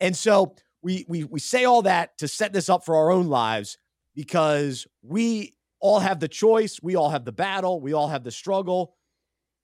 And 0.00 0.16
so 0.16 0.54
we 0.80 1.04
we 1.08 1.24
we 1.24 1.40
say 1.40 1.64
all 1.64 1.82
that 1.82 2.16
to 2.18 2.28
set 2.28 2.54
this 2.54 2.70
up 2.70 2.86
for 2.86 2.96
our 2.96 3.10
own 3.10 3.26
lives 3.26 3.76
because 4.14 4.86
we 5.02 5.56
all 5.80 6.00
have 6.00 6.20
the 6.20 6.28
choice, 6.28 6.80
we 6.82 6.96
all 6.96 7.10
have 7.10 7.26
the 7.26 7.32
battle, 7.32 7.80
we 7.80 7.92
all 7.92 8.08
have 8.08 8.24
the 8.24 8.30
struggle 8.30 8.94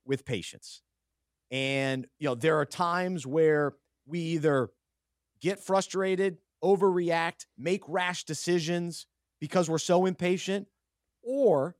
with 0.04 0.26
patience. 0.26 0.82
And 1.54 2.08
you 2.18 2.28
know, 2.28 2.34
there 2.34 2.58
are 2.58 2.66
times 2.66 3.26
where 3.28 3.74
we 4.06 4.18
either 4.20 4.70
get 5.40 5.60
frustrated, 5.60 6.38
overreact, 6.64 7.46
make 7.58 7.82
rash 7.88 8.24
decisions 8.24 9.06
because 9.40 9.70
we're 9.70 9.78
so 9.78 10.06
impatient, 10.06 10.68
or 11.22 11.76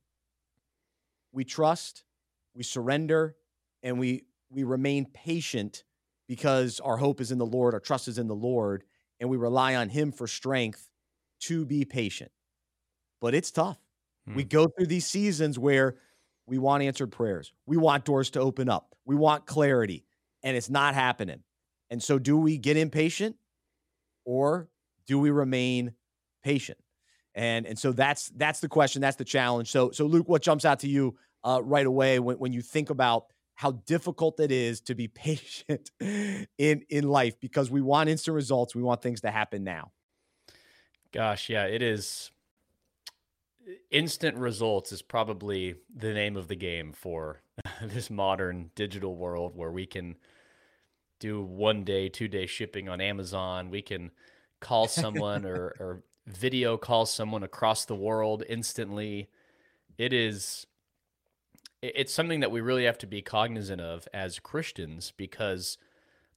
we 1.31 1.43
trust, 1.43 2.05
we 2.53 2.63
surrender, 2.63 3.37
and 3.83 3.99
we 3.99 4.25
we 4.49 4.63
remain 4.63 5.05
patient 5.11 5.83
because 6.27 6.79
our 6.79 6.97
hope 6.97 7.19
is 7.21 7.31
in 7.31 7.37
the 7.37 7.45
Lord, 7.45 7.73
our 7.73 7.79
trust 7.79 8.07
is 8.07 8.17
in 8.17 8.27
the 8.27 8.35
Lord, 8.35 8.83
and 9.19 9.29
we 9.29 9.37
rely 9.37 9.75
on 9.75 9.89
Him 9.89 10.11
for 10.11 10.27
strength 10.27 10.89
to 11.41 11.65
be 11.65 11.85
patient. 11.85 12.31
But 13.21 13.35
it's 13.35 13.51
tough. 13.51 13.79
We 14.33 14.43
Hmm. 14.43 14.45
go 14.45 14.67
through 14.67 14.87
these 14.87 15.07
seasons 15.07 15.59
where 15.59 15.97
we 16.47 16.57
want 16.57 16.83
answered 16.83 17.11
prayers, 17.11 17.51
we 17.65 17.77
want 17.77 18.05
doors 18.05 18.29
to 18.31 18.39
open 18.39 18.69
up, 18.69 18.95
we 19.05 19.15
want 19.15 19.45
clarity, 19.45 20.05
and 20.43 20.55
it's 20.55 20.69
not 20.69 20.93
happening. 20.93 21.43
And 21.89 22.01
so, 22.01 22.19
do 22.19 22.37
we 22.37 22.57
get 22.57 22.77
impatient 22.77 23.35
or 24.25 24.69
do 25.07 25.19
we 25.19 25.31
remain 25.31 25.93
patient? 26.43 26.79
And 27.35 27.65
and 27.65 27.77
so 27.77 27.91
that's 27.91 28.29
that's 28.29 28.59
the 28.61 28.69
question, 28.69 29.01
that's 29.01 29.17
the 29.17 29.25
challenge. 29.25 29.69
So 29.69 29.91
so 29.91 30.05
Luke, 30.05 30.29
what 30.29 30.41
jumps 30.41 30.65
out 30.65 30.79
to 30.79 30.87
you 30.87 31.17
uh, 31.43 31.61
right 31.63 31.85
away 31.85 32.19
when, 32.19 32.37
when 32.37 32.53
you 32.53 32.61
think 32.61 32.89
about 32.89 33.25
how 33.55 33.71
difficult 33.71 34.39
it 34.39 34.51
is 34.51 34.81
to 34.81 34.95
be 34.95 35.07
patient 35.09 35.91
in 35.99 36.83
in 36.89 37.07
life 37.07 37.39
because 37.39 37.69
we 37.69 37.81
want 37.81 38.09
instant 38.09 38.35
results, 38.35 38.73
we 38.73 38.83
want 38.83 39.01
things 39.01 39.21
to 39.21 39.31
happen 39.31 39.63
now. 39.63 39.91
Gosh, 41.11 41.49
yeah, 41.49 41.65
it 41.65 41.81
is. 41.81 42.31
Instant 43.89 44.37
results 44.37 44.91
is 44.91 45.01
probably 45.01 45.75
the 45.95 46.13
name 46.13 46.37
of 46.37 46.47
the 46.47 46.55
game 46.55 46.93
for 46.93 47.41
this 47.81 48.09
modern 48.09 48.69
digital 48.75 49.15
world 49.15 49.55
where 49.55 49.71
we 49.71 49.85
can 49.85 50.15
do 51.19 51.41
one 51.41 51.83
day, 51.83 52.09
two 52.09 52.27
day 52.27 52.45
shipping 52.45 52.89
on 52.89 53.01
Amazon. 53.01 53.69
We 53.69 53.81
can 53.81 54.11
call 54.59 54.87
someone 54.87 55.45
or, 55.45 55.75
or 55.79 56.03
video 56.27 56.77
call 56.77 57.05
someone 57.05 57.43
across 57.43 57.85
the 57.85 57.95
world 57.95 58.43
instantly. 58.47 59.29
It 59.97 60.13
is, 60.13 60.67
it's 61.81 62.13
something 62.13 62.41
that 62.41 62.51
we 62.51 62.61
really 62.61 62.85
have 62.85 62.97
to 62.99 63.07
be 63.07 63.21
cognizant 63.21 63.81
of 63.81 64.07
as 64.13 64.39
Christians 64.39 65.13
because 65.15 65.77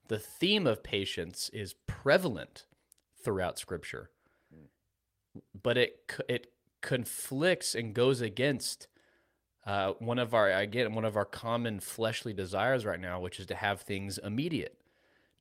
the 0.08 0.18
theme 0.18 0.66
of 0.66 0.82
patience 0.82 1.50
is 1.52 1.75
prevalent 1.87 2.64
throughout 3.23 3.58
Scripture 3.58 4.11
mm. 4.54 4.68
but 5.62 5.76
it 5.76 6.00
it 6.28 6.52
conflicts 6.80 7.75
and 7.75 7.94
goes 7.94 8.20
against 8.20 8.87
uh, 9.66 9.92
one 9.99 10.18
of 10.18 10.32
our 10.32 10.50
again 10.50 10.94
one 10.94 11.04
of 11.04 11.16
our 11.16 11.25
common 11.25 11.80
fleshly 11.80 12.32
desires 12.32 12.87
right 12.87 13.00
now, 13.00 13.20
which 13.20 13.38
is 13.38 13.47
to 13.47 13.54
have 13.54 13.82
things 13.82 14.18
immediate, 14.18 14.78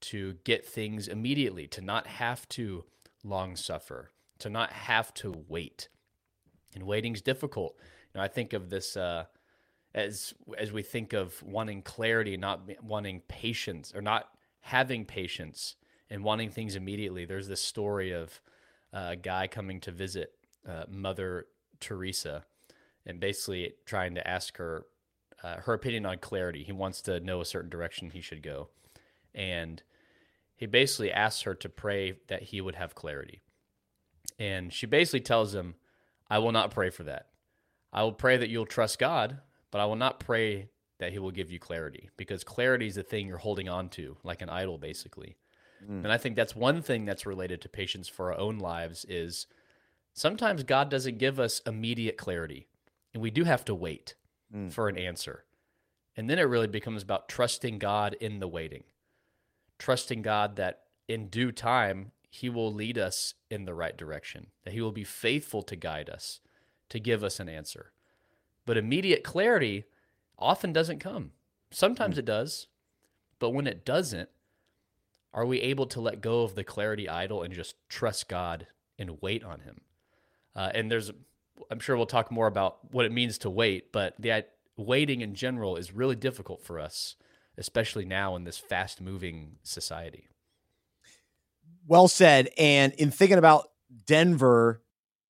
to 0.01 0.36
get 0.44 0.65
things 0.65 1.08
immediately, 1.08 1.67
to 1.67 1.82
not 1.82 2.08
have 2.08 2.48
to 2.50 2.84
long 3.24 3.56
suffer, 3.56 4.12
to 4.39 4.50
not 4.50 4.72
have 4.72 5.13
to 5.13 5.46
wait. 5.48 5.88
And 6.75 6.86
waiting's 6.86 7.22
difficult. 7.22 7.75
You 7.79 8.20
know, 8.20 8.24
I 8.24 8.27
think 8.27 8.53
of 8.53 8.70
this 8.70 8.98
uh, 8.98 9.25
as 9.96 10.34
as 10.58 10.72
we 10.72 10.84
think 10.84 11.13
of 11.13 11.41
wanting 11.41 11.82
clarity, 11.82 12.36
not 12.38 12.70
wanting 12.84 13.22
patience, 13.27 13.94
or 13.96 14.01
not 14.01 14.29
having 14.60 15.06
patience 15.06 15.75
and 16.10 16.24
wanting 16.24 16.50
things 16.50 16.75
immediately. 16.75 17.25
There's 17.25 17.48
this 17.48 17.62
story 17.62 18.12
of 18.12 18.41
uh, 18.94 19.10
a 19.12 19.15
guy 19.15 19.48
coming 19.48 19.79
to 19.82 19.91
visit 19.91 20.37
uh, 20.67 20.83
Mother 20.89 21.47
Teresa 21.79 22.45
and 23.05 23.19
basically 23.19 23.74
trying 23.86 24.15
to 24.15 24.27
ask 24.27 24.57
her 24.57 24.86
uh, 25.43 25.57
her 25.57 25.74
opinion 25.74 26.05
on 26.05 26.17
clarity. 26.17 26.63
He 26.63 26.71
wants 26.71 27.01
to 27.03 27.19
know 27.19 27.41
a 27.41 27.45
certain 27.45 27.69
direction 27.69 28.09
he 28.09 28.21
should 28.21 28.41
go. 28.41 28.69
And 29.36 29.83
he 30.55 30.65
basically 30.65 31.12
asks 31.12 31.43
her 31.43 31.53
to 31.55 31.69
pray 31.69 32.15
that 32.27 32.43
he 32.43 32.59
would 32.59 32.75
have 32.75 32.95
clarity. 32.95 33.41
And 34.39 34.74
she 34.74 34.86
basically 34.88 35.19
tells 35.21 35.53
him, 35.53 35.75
I 36.29 36.39
will 36.39 36.51
not 36.51 36.71
pray 36.71 36.89
for 36.89 37.03
that. 37.03 37.27
I 37.93 38.03
will 38.03 38.13
pray 38.13 38.38
that 38.38 38.50
you'll 38.50 38.65
trust 38.65 39.00
God, 39.00 39.39
but 39.71 39.79
I 39.79 39.86
will 39.86 39.95
not 39.95 40.19
pray 40.19 40.69
that 41.00 41.12
he 41.12 41.19
will 41.19 41.31
give 41.31 41.51
you 41.51 41.59
clarity 41.59 42.09
because 42.17 42.43
clarity 42.43 42.88
is 42.88 42.95
the 42.95 43.03
thing 43.03 43.27
you're 43.27 43.38
holding 43.38 43.69
on 43.69 43.89
to, 43.89 44.17
like 44.24 44.41
an 44.41 44.50
idol, 44.50 44.77
basically. 44.79 45.38
And 46.03 46.12
I 46.12 46.17
think 46.17 46.36
that's 46.36 46.55
one 46.55 46.81
thing 46.81 47.05
that's 47.05 47.27
related 47.27 47.62
to 47.62 47.69
patience 47.69 48.07
for 48.07 48.33
our 48.33 48.39
own 48.39 48.57
lives 48.57 49.05
is 49.07 49.45
sometimes 50.17 50.63
God 50.63 50.89
doesn't 50.89 51.19
give 51.19 51.39
us 51.39 51.62
immediate 51.65 52.17
clarity, 52.17 52.67
and 53.13 53.21
we 53.21 53.30
do 53.30 53.43
have 53.43 53.63
to 53.65 53.75
wait 53.75 54.15
Mm. 54.53 54.71
for 54.71 54.88
an 54.88 54.97
answer. 54.97 55.43
And 56.15 56.30
then 56.30 56.39
it 56.39 56.43
really 56.43 56.67
becomes 56.67 57.03
about 57.03 57.27
trusting 57.30 57.80
God 57.80 58.15
in 58.15 58.39
the 58.39 58.47
waiting, 58.47 58.86
trusting 59.77 60.21
God 60.21 60.56
that 60.56 60.86
in 61.08 61.27
due 61.27 61.51
time, 61.51 62.12
He 62.30 62.49
will 62.49 62.73
lead 62.73 62.97
us 62.97 63.36
in 63.49 63.65
the 63.65 63.73
right 63.73 63.95
direction, 63.95 64.47
that 64.63 64.73
He 64.73 64.82
will 64.82 64.91
be 64.91 65.03
faithful 65.03 65.62
to 65.63 65.75
guide 65.75 66.10
us, 66.10 66.39
to 66.89 66.99
give 66.99 67.23
us 67.23 67.39
an 67.39 67.49
answer. 67.49 67.91
But 68.65 68.77
immediate 68.77 69.23
clarity 69.23 69.86
often 70.39 70.73
doesn't 70.73 70.99
come. 70.99 71.34
Sometimes 71.71 72.17
it 72.17 72.25
does, 72.25 72.67
but 73.39 73.49
when 73.51 73.67
it 73.67 73.86
doesn't, 73.86 74.30
are 75.34 75.45
we 75.45 75.60
able 75.62 75.86
to 75.88 76.01
let 76.01 76.21
go 76.21 76.41
of 76.43 76.56
the 76.56 76.63
clarity 76.63 77.08
idol 77.08 77.43
and 77.43 77.53
just 77.53 77.75
trust 77.89 78.27
God 78.27 78.67
and 78.97 79.21
wait 79.21 79.43
on 79.43 79.60
Him? 79.62 79.82
Uh, 80.58 80.72
and 80.74 80.91
there's, 80.91 81.12
I'm 81.70 81.80
sure 81.80 81.96
we'll 81.96 82.08
talk 82.08 82.32
more 82.32 82.48
about 82.48 82.80
what 82.91 83.06
it 83.06 83.12
means 83.12 83.38
to 83.39 83.50
wait, 83.50 83.91
but 83.93 84.15
that 84.20 84.54
waiting 84.76 85.22
in 85.22 85.36
general 85.36 85.78
is 85.78 85.93
really 85.93 86.15
difficult 86.15 86.63
for 86.63 86.80
us, 86.80 87.15
especially 87.58 88.06
now 88.06 88.36
in 88.36 88.43
this 88.43 88.58
fast 88.58 89.00
moving 89.00 89.58
society. 89.62 90.28
Well 91.88 92.08
said. 92.08 92.50
And 92.58 92.91
in 92.93 93.12
thinking 93.12 93.38
about 93.38 93.70
Denver, 94.08 94.82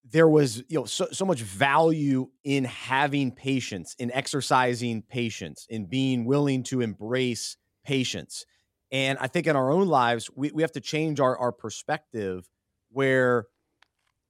there 0.10 0.30
was 0.30 0.64
you 0.70 0.80
know 0.80 0.86
so, 0.86 1.08
so 1.12 1.26
much 1.26 1.42
value 1.42 2.30
in 2.46 2.64
having 2.64 3.32
patience, 3.32 3.96
in 4.00 4.10
exercising 4.12 5.02
patience, 5.02 5.68
in 5.70 5.86
being 5.86 6.24
willing 6.24 6.64
to 6.64 6.80
embrace 6.80 7.58
patience. 7.84 8.46
And 8.90 9.18
I 9.20 9.28
think 9.28 9.48
in 9.48 9.58
our 9.58 9.70
own 9.70 9.88
lives, 9.88 10.30
we, 10.34 10.52
we 10.52 10.62
have 10.62 10.72
to 10.74 10.82
change 10.82 11.20
our, 11.20 11.38
our 11.38 11.52
perspective 11.52 12.48
where 12.90 13.48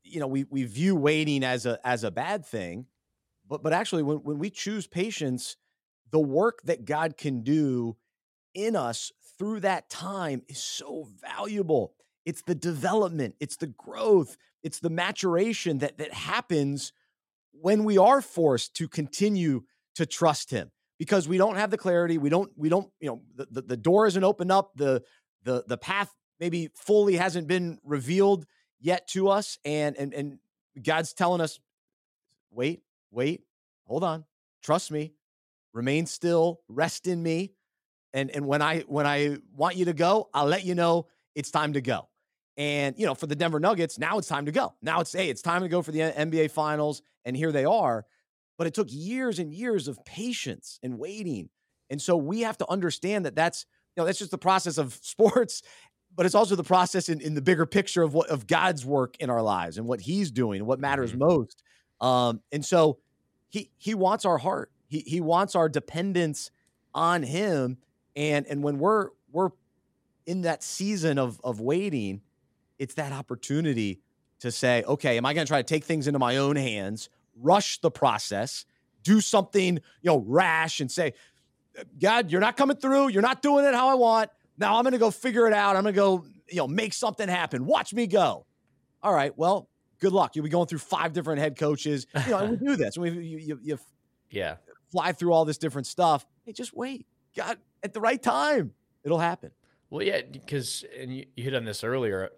you 0.07 0.19
know 0.19 0.27
we 0.27 0.45
we 0.45 0.63
view 0.63 0.95
waiting 0.95 1.43
as 1.43 1.65
a 1.65 1.79
as 1.85 2.03
a 2.03 2.11
bad 2.11 2.45
thing, 2.45 2.85
but 3.47 3.63
but 3.63 3.73
actually 3.73 4.03
when, 4.03 4.17
when 4.17 4.39
we 4.39 4.49
choose 4.49 4.87
patience, 4.87 5.57
the 6.11 6.19
work 6.19 6.61
that 6.65 6.85
God 6.85 7.17
can 7.17 7.41
do 7.41 7.97
in 8.53 8.75
us 8.75 9.11
through 9.37 9.61
that 9.61 9.89
time 9.89 10.41
is 10.47 10.57
so 10.57 11.07
valuable. 11.21 11.93
It's 12.25 12.41
the 12.41 12.55
development, 12.55 13.35
it's 13.39 13.57
the 13.57 13.67
growth, 13.67 14.37
it's 14.63 14.79
the 14.79 14.89
maturation 14.89 15.79
that 15.79 15.97
that 15.97 16.13
happens 16.13 16.91
when 17.51 17.83
we 17.83 17.97
are 17.97 18.21
forced 18.21 18.75
to 18.75 18.87
continue 18.87 19.63
to 19.95 20.05
trust 20.05 20.51
him 20.51 20.71
because 20.99 21.27
we 21.27 21.37
don't 21.37 21.55
have 21.55 21.71
the 21.71 21.77
clarity, 21.77 22.17
we 22.17 22.29
don't 22.29 22.51
we 22.55 22.69
don't, 22.69 22.89
you 22.99 23.09
know, 23.09 23.21
the, 23.35 23.47
the, 23.51 23.61
the 23.61 23.77
door 23.77 24.07
isn't 24.07 24.23
opened 24.23 24.51
up, 24.51 24.71
the 24.75 25.03
the 25.43 25.63
the 25.67 25.77
path 25.77 26.13
maybe 26.39 26.69
fully 26.75 27.15
hasn't 27.15 27.47
been 27.47 27.79
revealed 27.83 28.45
yet 28.79 29.07
to 29.09 29.29
us 29.29 29.57
and 29.65 29.95
and 29.97 30.13
and 30.13 30.39
God's 30.81 31.13
telling 31.13 31.41
us 31.41 31.59
wait, 32.51 32.81
wait, 33.11 33.41
hold 33.85 34.03
on. 34.03 34.25
Trust 34.63 34.91
me. 34.91 35.13
Remain 35.73 36.05
still, 36.05 36.61
rest 36.67 37.07
in 37.07 37.21
me 37.21 37.53
and 38.13 38.31
and 38.31 38.47
when 38.47 38.61
I 38.61 38.79
when 38.81 39.05
I 39.05 39.37
want 39.55 39.75
you 39.75 39.85
to 39.85 39.93
go, 39.93 40.29
I'll 40.33 40.47
let 40.47 40.65
you 40.65 40.75
know 40.75 41.07
it's 41.35 41.51
time 41.51 41.73
to 41.73 41.81
go. 41.81 42.07
And 42.57 42.95
you 42.97 43.05
know, 43.05 43.13
for 43.13 43.27
the 43.27 43.35
Denver 43.35 43.59
Nuggets, 43.59 43.99
now 43.99 44.17
it's 44.17 44.27
time 44.27 44.45
to 44.45 44.51
go. 44.51 44.73
Now 44.81 45.01
it's 45.01 45.13
hey, 45.13 45.29
it's 45.29 45.41
time 45.41 45.61
to 45.61 45.69
go 45.69 45.81
for 45.81 45.91
the 45.91 45.99
NBA 45.99 46.51
Finals, 46.51 47.01
and 47.25 47.35
here 47.35 47.51
they 47.51 47.65
are. 47.65 48.05
But 48.57 48.67
it 48.67 48.73
took 48.73 48.87
years 48.89 49.37
and 49.37 49.53
years 49.53 49.87
of 49.87 50.03
patience 50.03 50.79
and 50.81 50.97
waiting, 50.97 51.49
and 51.89 52.01
so 52.01 52.17
we 52.17 52.41
have 52.41 52.57
to 52.57 52.69
understand 52.69 53.25
that 53.25 53.35
that's 53.35 53.65
you 53.95 54.01
know 54.01 54.05
that's 54.05 54.19
just 54.19 54.31
the 54.31 54.37
process 54.37 54.77
of 54.77 54.93
sports, 55.01 55.61
but 56.17 56.25
it's 56.25 56.35
also 56.35 56.55
the 56.57 56.63
process 56.63 57.07
in, 57.07 57.21
in 57.21 57.33
the 57.35 57.41
bigger 57.41 57.65
picture 57.65 58.03
of 58.03 58.13
what 58.13 58.29
of 58.29 58.45
God's 58.47 58.85
work 58.85 59.15
in 59.19 59.29
our 59.29 59.41
lives 59.41 59.77
and 59.77 59.87
what 59.87 60.01
He's 60.01 60.29
doing 60.31 60.59
and 60.59 60.67
what 60.67 60.79
matters 60.81 61.13
Mhm. 61.13 61.19
most. 61.19 61.63
Um, 62.01 62.41
and 62.51 62.65
so 62.65 62.97
he 63.47 63.71
he 63.77 63.93
wants 63.95 64.25
our 64.25 64.37
heart. 64.37 64.71
He 64.87 64.99
he 64.99 65.21
wants 65.21 65.55
our 65.55 65.69
dependence 65.69 66.51
on 66.93 67.23
Him 67.23 67.77
and 68.17 68.45
and 68.47 68.61
when 68.63 68.79
we're 68.79 69.09
we're 69.31 69.51
in 70.25 70.41
that 70.41 70.63
season 70.63 71.17
of 71.17 71.39
of 71.43 71.61
waiting 71.61 72.21
it's 72.79 72.95
that 72.95 73.11
opportunity 73.13 74.01
to 74.39 74.51
say 74.51 74.83
okay 74.87 75.17
am 75.17 75.25
i 75.25 75.33
going 75.33 75.45
to 75.45 75.49
try 75.49 75.59
to 75.61 75.65
take 75.65 75.83
things 75.83 76.07
into 76.07 76.19
my 76.19 76.37
own 76.37 76.55
hands 76.55 77.09
rush 77.39 77.79
the 77.81 77.91
process 77.91 78.65
do 79.03 79.21
something 79.21 79.75
you 79.75 80.09
know 80.09 80.23
rash 80.27 80.79
and 80.79 80.91
say 80.91 81.13
god 81.99 82.31
you're 82.31 82.41
not 82.41 82.57
coming 82.57 82.75
through 82.77 83.07
you're 83.09 83.21
not 83.21 83.41
doing 83.41 83.63
it 83.65 83.73
how 83.73 83.87
i 83.89 83.93
want 83.93 84.29
now 84.57 84.77
i'm 84.77 84.83
going 84.83 84.93
to 84.93 84.97
go 84.99 85.11
figure 85.11 85.47
it 85.47 85.53
out 85.53 85.75
i'm 85.75 85.83
going 85.83 85.93
to 85.93 85.99
go 85.99 86.25
you 86.49 86.57
know 86.57 86.67
make 86.67 86.93
something 86.93 87.27
happen 87.29 87.65
watch 87.65 87.93
me 87.93 88.07
go 88.07 88.45
all 89.03 89.13
right 89.13 89.37
well 89.37 89.69
good 89.99 90.13
luck 90.13 90.35
you'll 90.35 90.43
be 90.43 90.49
going 90.49 90.67
through 90.67 90.79
five 90.79 91.13
different 91.13 91.39
head 91.39 91.57
coaches 91.57 92.05
you 92.25 92.31
know 92.31 92.39
and 92.39 92.51
we 92.51 92.57
do 92.67 92.75
this 92.75 92.97
we 92.97 93.09
you, 93.11 93.37
you, 93.37 93.59
you 93.61 93.79
Yeah. 94.31 94.55
fly 94.91 95.11
through 95.11 95.33
all 95.33 95.45
this 95.45 95.57
different 95.57 95.87
stuff 95.87 96.25
hey 96.45 96.53
just 96.53 96.75
wait 96.75 97.05
god 97.35 97.57
at 97.83 97.93
the 97.93 97.99
right 98.01 98.21
time 98.21 98.73
it'll 99.03 99.19
happen 99.19 99.51
Well, 99.89 100.03
yeah, 100.03 100.21
because 100.29 100.83
and 100.99 101.15
you, 101.15 101.25
you 101.35 101.43
hit 101.45 101.55
on 101.55 101.63
this 101.65 101.81
earlier. 101.83 102.29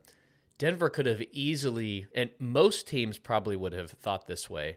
Denver 0.59 0.89
could 0.89 1.05
have 1.07 1.23
easily, 1.31 2.05
and 2.13 2.29
most 2.37 2.85
teams 2.87 3.17
probably 3.17 3.55
would 3.55 3.71
have 3.73 3.91
thought 3.91 4.27
this 4.27 4.49
way. 4.49 4.75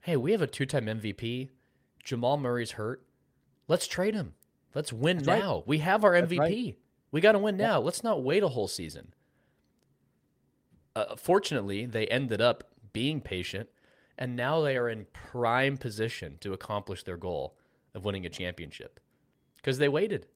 Hey, 0.00 0.16
we 0.16 0.30
have 0.32 0.40
a 0.40 0.46
two-time 0.46 0.86
MVP. 0.86 1.48
Jamal 2.04 2.38
Murray's 2.38 2.70
hurt. 2.72 3.02
Let's 3.68 3.86
trade 3.88 4.14
him. 4.14 4.34
Let's 4.76 4.92
win 4.92 5.16
That's 5.16 5.28
right. 5.28 5.38
now. 5.38 5.62
We 5.64 5.78
have 5.78 6.04
our 6.04 6.12
MVP. 6.12 6.38
right. 6.38 6.76
We 7.10 7.22
got 7.22 7.32
to 7.32 7.38
win 7.38 7.56
now. 7.56 7.80
Let's 7.80 8.04
not 8.04 8.22
wait 8.22 8.42
a 8.42 8.48
whole 8.48 8.68
season. 8.68 9.14
Uh, 10.94 11.16
fortunately, 11.16 11.86
they 11.86 12.06
ended 12.08 12.42
up 12.42 12.62
being 12.92 13.22
patient, 13.22 13.70
and 14.18 14.36
now 14.36 14.60
they 14.60 14.76
are 14.76 14.90
in 14.90 15.06
prime 15.14 15.78
position 15.78 16.36
to 16.42 16.52
accomplish 16.52 17.04
their 17.04 17.16
goal 17.16 17.56
of 17.94 18.04
winning 18.04 18.26
a 18.26 18.28
championship 18.28 19.00
because 19.56 19.78
they 19.78 19.88
waited. 19.88 20.26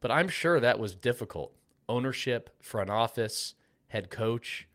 But 0.00 0.10
I'm 0.10 0.30
sure 0.30 0.58
that 0.58 0.78
was 0.78 0.94
difficult. 0.94 1.52
Ownership, 1.90 2.48
front 2.62 2.88
office, 2.88 3.54
head 3.88 4.08
coach. 4.08 4.66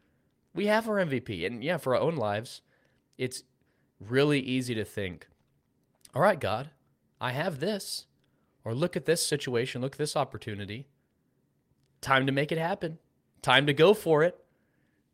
We 0.54 0.68
have 0.68 0.88
our 0.88 0.98
MVP. 0.98 1.48
And 1.48 1.64
yeah, 1.64 1.78
for 1.78 1.96
our 1.96 2.02
own 2.02 2.16
lives, 2.16 2.62
it's 3.18 3.42
really 4.00 4.40
easy 4.40 4.76
to 4.76 4.86
think, 4.86 5.28
all 6.14 6.22
right, 6.22 6.40
God, 6.40 6.70
I 7.20 7.32
have 7.32 7.60
this. 7.60 8.06
Or 8.64 8.74
look 8.74 8.96
at 8.96 9.06
this 9.06 9.26
situation, 9.26 9.82
look 9.82 9.94
at 9.94 9.98
this 9.98 10.16
opportunity. 10.16 10.88
Time 12.00 12.26
to 12.26 12.32
make 12.32 12.52
it 12.52 12.58
happen. 12.58 13.00
Time 13.42 13.66
to 13.66 13.74
go 13.74 13.94
for 13.94 14.24
it. 14.24 14.38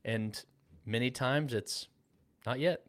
And 0.03 0.41
many 0.85 1.11
times 1.11 1.53
it's 1.53 1.87
not 2.45 2.59
yet. 2.59 2.83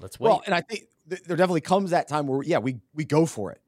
Let's 0.00 0.20
wait. 0.20 0.28
Well, 0.28 0.42
and 0.46 0.54
I 0.54 0.60
think 0.60 0.84
th- 1.08 1.22
there 1.22 1.36
definitely 1.36 1.62
comes 1.62 1.90
that 1.90 2.08
time 2.08 2.26
where 2.26 2.42
yeah, 2.42 2.58
we 2.58 2.78
we 2.94 3.04
go 3.04 3.26
for 3.26 3.52
it. 3.52 3.60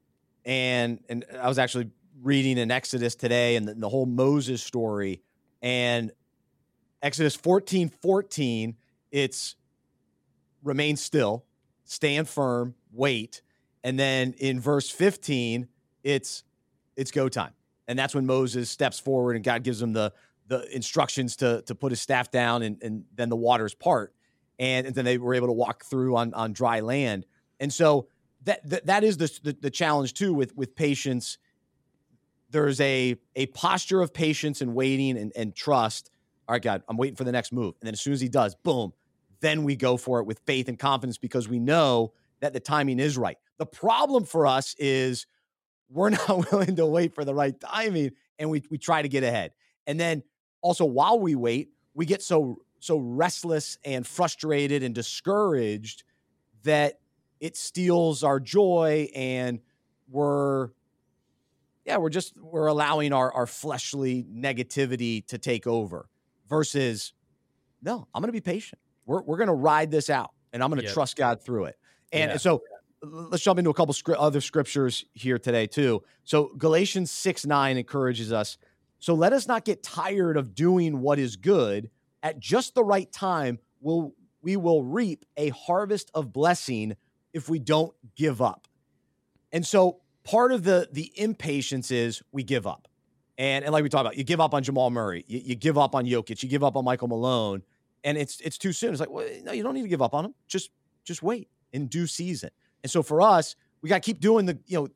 And 0.45 0.99
and 1.09 1.25
I 1.39 1.47
was 1.47 1.59
actually 1.59 1.89
reading 2.21 2.57
in 2.57 2.71
Exodus 2.71 3.15
today 3.15 3.55
and 3.55 3.67
the, 3.67 3.73
the 3.73 3.89
whole 3.89 4.05
Moses 4.05 4.61
story 4.61 5.21
and 5.61 6.11
Exodus 7.01 7.35
14 7.35 7.89
14 7.89 8.75
it's 9.11 9.55
remain 10.63 10.95
still, 10.95 11.45
stand 11.83 12.29
firm, 12.29 12.75
wait. 12.91 13.41
And 13.83 13.99
then 13.99 14.33
in 14.37 14.59
verse 14.59 14.89
15 14.89 15.67
it's 16.03 16.43
it's 16.95 17.11
go 17.11 17.29
time. 17.29 17.53
And 17.87 17.97
that's 17.97 18.15
when 18.15 18.25
Moses 18.25 18.69
steps 18.69 18.99
forward 18.99 19.35
and 19.35 19.43
God 19.43 19.63
gives 19.63 19.81
him 19.81 19.93
the 19.93 20.13
the 20.47 20.73
instructions 20.75 21.35
to 21.37 21.61
to 21.63 21.75
put 21.75 21.91
his 21.91 22.01
staff 22.01 22.31
down 22.31 22.63
and 22.63 22.81
and 22.81 23.05
then 23.15 23.29
the 23.29 23.35
waters 23.35 23.73
part 23.73 24.13
and, 24.59 24.85
and 24.87 24.95
then 24.95 25.05
they 25.05 25.17
were 25.17 25.33
able 25.33 25.47
to 25.47 25.53
walk 25.53 25.83
through 25.85 26.15
on 26.15 26.33
on 26.33 26.53
dry 26.53 26.79
land. 26.79 27.25
And 27.59 27.73
so 27.73 28.07
that 28.43 28.67
that, 28.69 28.85
that 28.85 29.03
is 29.03 29.17
the, 29.17 29.39
the 29.43 29.57
the 29.59 29.69
challenge 29.69 30.13
too 30.13 30.33
with 30.33 30.55
with 30.55 30.75
patience. 30.75 31.37
There's 32.49 32.79
a 32.81 33.15
a 33.35 33.47
posture 33.47 34.01
of 34.01 34.13
patience 34.13 34.61
and 34.61 34.73
waiting 34.75 35.17
and, 35.17 35.31
and 35.35 35.55
trust. 35.55 36.11
All 36.47 36.53
right, 36.53 36.61
God, 36.61 36.83
I'm 36.87 36.97
waiting 36.97 37.15
for 37.15 37.23
the 37.23 37.31
next 37.31 37.51
move. 37.51 37.75
And 37.81 37.87
then 37.87 37.93
as 37.93 38.01
soon 38.01 38.13
as 38.13 38.21
he 38.21 38.27
does, 38.27 38.55
boom, 38.55 38.93
then 39.39 39.63
we 39.63 39.75
go 39.75 39.97
for 39.97 40.19
it 40.19 40.25
with 40.25 40.39
faith 40.45 40.67
and 40.67 40.77
confidence 40.77 41.17
because 41.17 41.47
we 41.47 41.59
know 41.59 42.13
that 42.41 42.53
the 42.53 42.59
timing 42.59 42.99
is 42.99 43.17
right. 43.17 43.37
The 43.61 43.67
problem 43.67 44.25
for 44.25 44.47
us 44.47 44.73
is 44.79 45.27
we're 45.87 46.09
not 46.27 46.51
willing 46.51 46.75
to 46.77 46.85
wait 46.87 47.13
for 47.13 47.23
the 47.23 47.35
right 47.35 47.53
timing 47.59 48.09
and 48.39 48.49
we 48.49 48.63
we 48.71 48.79
try 48.79 49.03
to 49.03 49.07
get 49.07 49.23
ahead. 49.23 49.51
And 49.85 49.99
then 49.99 50.23
also 50.63 50.83
while 50.83 51.19
we 51.19 51.35
wait, 51.35 51.69
we 51.93 52.07
get 52.07 52.23
so 52.23 52.57
so 52.79 52.97
restless 52.97 53.77
and 53.85 54.07
frustrated 54.07 54.81
and 54.81 54.95
discouraged 54.95 56.03
that 56.63 57.01
it 57.39 57.55
steals 57.55 58.23
our 58.23 58.39
joy 58.39 59.07
and 59.13 59.59
we're 60.09 60.69
yeah 61.85 61.97
we're 61.97 62.09
just 62.09 62.33
we're 62.41 62.65
allowing 62.65 63.13
our 63.13 63.31
our 63.31 63.45
fleshly 63.45 64.23
negativity 64.23 65.23
to 65.27 65.37
take 65.37 65.67
over 65.67 66.09
versus 66.49 67.13
no 67.83 68.07
i'm 68.15 68.21
gonna 68.23 68.31
be 68.31 68.41
patient 68.41 68.79
we're, 69.05 69.21
we're 69.21 69.37
gonna 69.37 69.53
ride 69.53 69.91
this 69.91 70.09
out 70.09 70.31
and 70.51 70.63
i'm 70.63 70.69
gonna 70.69 70.81
Yep. 70.81 70.93
trust 70.93 71.15
god 71.15 71.41
through 71.43 71.65
it 71.65 71.75
and 72.11 72.31
Yeah. 72.31 72.37
so 72.37 72.61
let's 73.01 73.43
jump 73.43 73.57
into 73.57 73.69
a 73.69 73.73
couple 73.73 73.95
other 74.17 74.41
scriptures 74.41 75.05
here 75.13 75.39
today 75.39 75.67
too 75.67 76.03
so 76.23 76.51
galatians 76.57 77.11
6 77.11 77.45
9 77.45 77.77
encourages 77.77 78.31
us 78.31 78.57
so 78.99 79.13
let 79.15 79.33
us 79.33 79.47
not 79.47 79.65
get 79.65 79.81
tired 79.81 80.37
of 80.37 80.53
doing 80.53 81.01
what 81.01 81.17
is 81.17 81.35
good 81.35 81.89
at 82.23 82.39
just 82.39 82.75
the 82.75 82.83
right 82.83 83.11
time 83.11 83.59
will 83.81 84.13
we 84.41 84.57
will 84.57 84.83
reap 84.83 85.25
a 85.37 85.49
harvest 85.49 86.09
of 86.13 86.33
blessing 86.33 86.95
if 87.33 87.49
we 87.49 87.59
don't 87.59 87.93
give 88.15 88.41
up. 88.41 88.67
And 89.51 89.65
so 89.65 90.01
part 90.23 90.51
of 90.51 90.63
the 90.63 90.89
the 90.91 91.11
impatience 91.15 91.91
is 91.91 92.21
we 92.31 92.43
give 92.43 92.67
up. 92.67 92.87
And, 93.37 93.65
and 93.65 93.71
like 93.71 93.83
we 93.83 93.89
talked 93.89 94.01
about, 94.01 94.17
you 94.17 94.23
give 94.23 94.39
up 94.39 94.53
on 94.53 94.61
Jamal 94.61 94.91
Murray, 94.91 95.25
you, 95.27 95.39
you 95.43 95.55
give 95.55 95.77
up 95.77 95.95
on 95.95 96.05
Jokic, 96.05 96.43
you 96.43 96.49
give 96.49 96.63
up 96.63 96.75
on 96.75 96.85
Michael 96.85 97.07
Malone, 97.07 97.63
and 98.03 98.17
it's 98.17 98.39
it's 98.41 98.57
too 98.57 98.73
soon. 98.73 98.91
It's 98.91 98.99
like, 98.99 99.09
well, 99.09 99.27
no, 99.43 99.51
you 99.51 99.63
don't 99.63 99.73
need 99.73 99.83
to 99.83 99.87
give 99.87 100.01
up 100.01 100.13
on 100.13 100.25
him. 100.25 100.35
Just 100.47 100.69
just 101.03 101.23
wait 101.23 101.49
in 101.71 101.87
due 101.87 102.07
season. 102.07 102.49
And 102.83 102.91
so 102.91 103.03
for 103.03 103.21
us, 103.21 103.55
we 103.81 103.89
got 103.89 104.03
to 104.03 104.05
keep 104.05 104.19
doing 104.19 104.45
the 104.45 104.59
you 104.65 104.79
know 104.79 104.87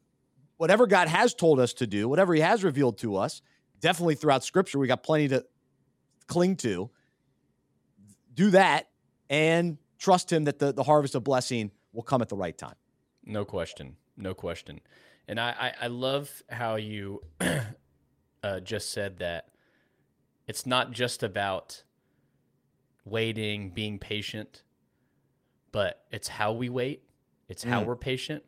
whatever 0.58 0.88
God 0.88 1.08
has 1.08 1.34
told 1.34 1.60
us 1.60 1.74
to 1.76 1.88
do, 1.88 2.08
whatever 2.08 2.34
He 2.34 2.42
has 2.42 2.64
revealed 2.64 2.98
to 3.00 3.18
us. 3.18 3.42
Definitely 3.80 4.16
throughout 4.16 4.44
Scripture, 4.44 4.80
we 4.80 4.88
got 4.88 5.04
plenty 5.04 5.28
to 5.30 5.46
cling 6.28 6.56
to. 6.58 6.90
Do 8.34 8.50
that 8.52 8.90
and 9.30 9.78
trust 9.98 10.32
Him 10.32 10.46
that 10.46 10.60
the 10.60 10.72
the 10.72 10.84
harvest 10.84 11.16
of 11.16 11.24
blessing 11.24 11.72
will 11.94 12.04
come 12.04 12.22
at 12.22 12.30
the 12.30 12.36
right 12.36 12.58
time. 12.58 12.76
No 13.24 13.46
question. 13.46 13.96
No 14.18 14.34
question. 14.34 14.80
And 15.28 15.40
I, 15.40 15.50
I, 15.60 15.86
I 15.86 15.88
love 15.88 16.44
how 16.50 16.76
you 16.76 17.22
uh, 18.44 18.60
just 18.60 18.92
said 18.92 19.18
that 19.18 19.50
it's 20.48 20.66
not 20.66 20.92
just 20.92 21.24
about 21.24 21.84
waiting, 23.04 23.72
being 23.72 23.98
patient, 23.98 24.64
but 25.72 26.04
it's 26.12 26.28
how 26.28 26.54
we 26.54 26.70
wait. 26.70 27.04
It's 27.48 27.64
how 27.64 27.82
Mm. 27.84 27.86
we're 27.86 27.96
patient. 27.96 28.44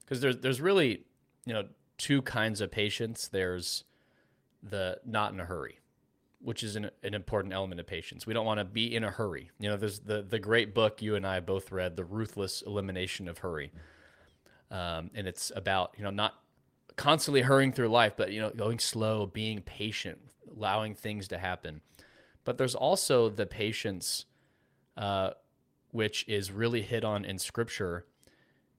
Because 0.00 0.20
there's 0.20 0.38
there's 0.38 0.60
really, 0.60 1.04
you 1.46 1.52
know, 1.54 1.68
two 1.98 2.22
kinds 2.22 2.60
of 2.60 2.70
patience. 2.70 3.28
There's 3.28 3.84
the 4.62 5.00
not 5.04 5.32
in 5.32 5.40
a 5.40 5.44
hurry, 5.44 5.78
which 6.40 6.62
is 6.62 6.76
an, 6.76 6.90
an 7.02 7.14
important 7.14 7.54
element 7.54 7.80
of 7.80 7.86
patience. 7.86 8.26
We 8.26 8.34
don't 8.34 8.46
want 8.46 8.58
to 8.58 8.64
be 8.64 8.94
in 8.94 9.02
a 9.04 9.10
hurry. 9.10 9.50
You 9.58 9.70
know, 9.70 9.76
there's 9.76 10.00
the 10.00 10.22
the 10.22 10.38
great 10.38 10.74
book 10.74 11.00
you 11.00 11.14
and 11.16 11.26
I 11.26 11.40
both 11.40 11.72
read, 11.72 11.96
The 11.96 12.04
Ruthless 12.04 12.62
Elimination 12.62 13.28
of 13.28 13.38
Hurry. 13.38 13.72
Um, 14.70 15.10
and 15.14 15.26
it's 15.28 15.52
about, 15.54 15.94
you 15.96 16.02
know, 16.04 16.10
not 16.10 16.34
constantly 16.96 17.42
hurrying 17.42 17.72
through 17.72 17.88
life, 17.88 18.14
but 18.16 18.32
you 18.32 18.40
know, 18.40 18.50
going 18.50 18.78
slow, 18.78 19.26
being 19.26 19.60
patient, 19.62 20.18
allowing 20.54 20.94
things 20.94 21.28
to 21.28 21.38
happen. 21.38 21.80
But 22.44 22.58
there's 22.58 22.74
also 22.74 23.28
the 23.30 23.46
patience 23.46 24.26
uh, 24.96 25.30
which 25.92 26.24
is 26.28 26.50
really 26.52 26.82
hit 26.82 27.04
on 27.04 27.24
in 27.24 27.38
scripture. 27.38 28.04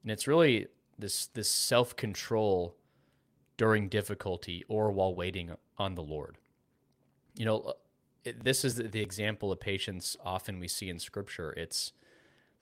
And 0.06 0.12
it's 0.12 0.28
really 0.28 0.68
this 1.00 1.26
this 1.26 1.50
self-control 1.50 2.76
during 3.58 3.90
difficulty 3.90 4.64
or 4.68 4.92
while 4.92 5.16
waiting 5.16 5.52
on 5.80 5.96
the 5.96 6.04
Lord. 6.04 6.38
You 7.36 7.46
know, 7.46 7.60
uh, 7.60 7.74
it, 8.24 8.44
this 8.44 8.64
is 8.64 8.76
the, 8.76 8.84
the 8.84 9.02
example 9.02 9.52
of 9.52 9.60
patience 9.60 10.16
often 10.24 10.60
we 10.60 10.68
see 10.68 10.90
in 10.90 11.00
scripture. 11.00 11.54
It's 11.58 11.92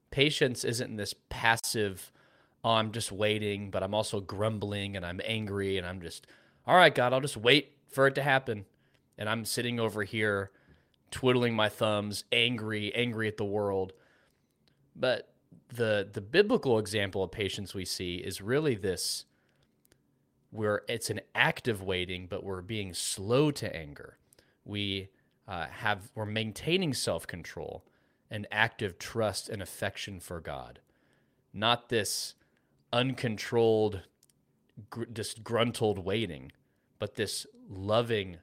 patience 0.09 0.63
isn't 0.63 0.95
this 0.95 1.13
passive 1.29 2.13
oh, 2.63 2.71
I'm 2.71 2.93
just 2.93 3.11
waiting, 3.11 3.71
but 3.71 3.83
I'm 3.83 3.93
also 3.93 4.21
grumbling 4.21 4.95
and 4.95 5.05
I'm 5.05 5.19
angry 5.25 5.77
and 5.77 5.85
I'm 5.85 5.99
just 5.99 6.25
all 6.65 6.77
right, 6.77 6.95
God, 6.95 7.11
I'll 7.11 7.19
just 7.19 7.35
wait 7.35 7.73
for 7.89 8.07
it 8.07 8.15
to 8.15 8.23
happen. 8.23 8.63
And 9.17 9.27
I'm 9.27 9.43
sitting 9.43 9.81
over 9.81 10.03
here 10.03 10.51
twiddling 11.11 11.53
my 11.53 11.67
thumbs, 11.67 12.23
angry, 12.31 12.95
angry 12.95 13.27
at 13.27 13.35
the 13.35 13.43
world. 13.43 13.91
But 14.95 15.32
the 15.73 16.07
the 16.11 16.21
biblical 16.21 16.79
example 16.79 17.23
of 17.23 17.31
patience 17.31 17.73
we 17.73 17.85
see 17.85 18.17
is 18.17 18.41
really 18.41 18.75
this 18.75 19.25
where 20.51 20.83
it's 20.87 21.09
an 21.09 21.19
active 21.33 21.81
waiting, 21.81 22.27
but 22.27 22.43
we're 22.43 22.61
being 22.61 22.93
slow 22.93 23.49
to 23.49 23.75
anger. 23.75 24.17
We 24.63 25.09
uh, 25.47 25.65
have 25.65 26.11
we're 26.15 26.25
maintaining 26.25 26.93
self 26.93 27.25
control, 27.25 27.83
and 28.29 28.47
active 28.51 28.99
trust 28.99 29.49
and 29.49 29.61
affection 29.61 30.19
for 30.19 30.39
God, 30.39 30.79
not 31.53 31.89
this 31.89 32.35
uncontrolled, 32.91 34.01
gr- 34.89 35.05
disgruntled 35.05 35.99
waiting, 35.99 36.51
but 36.99 37.15
this 37.15 37.45
loving, 37.67 38.37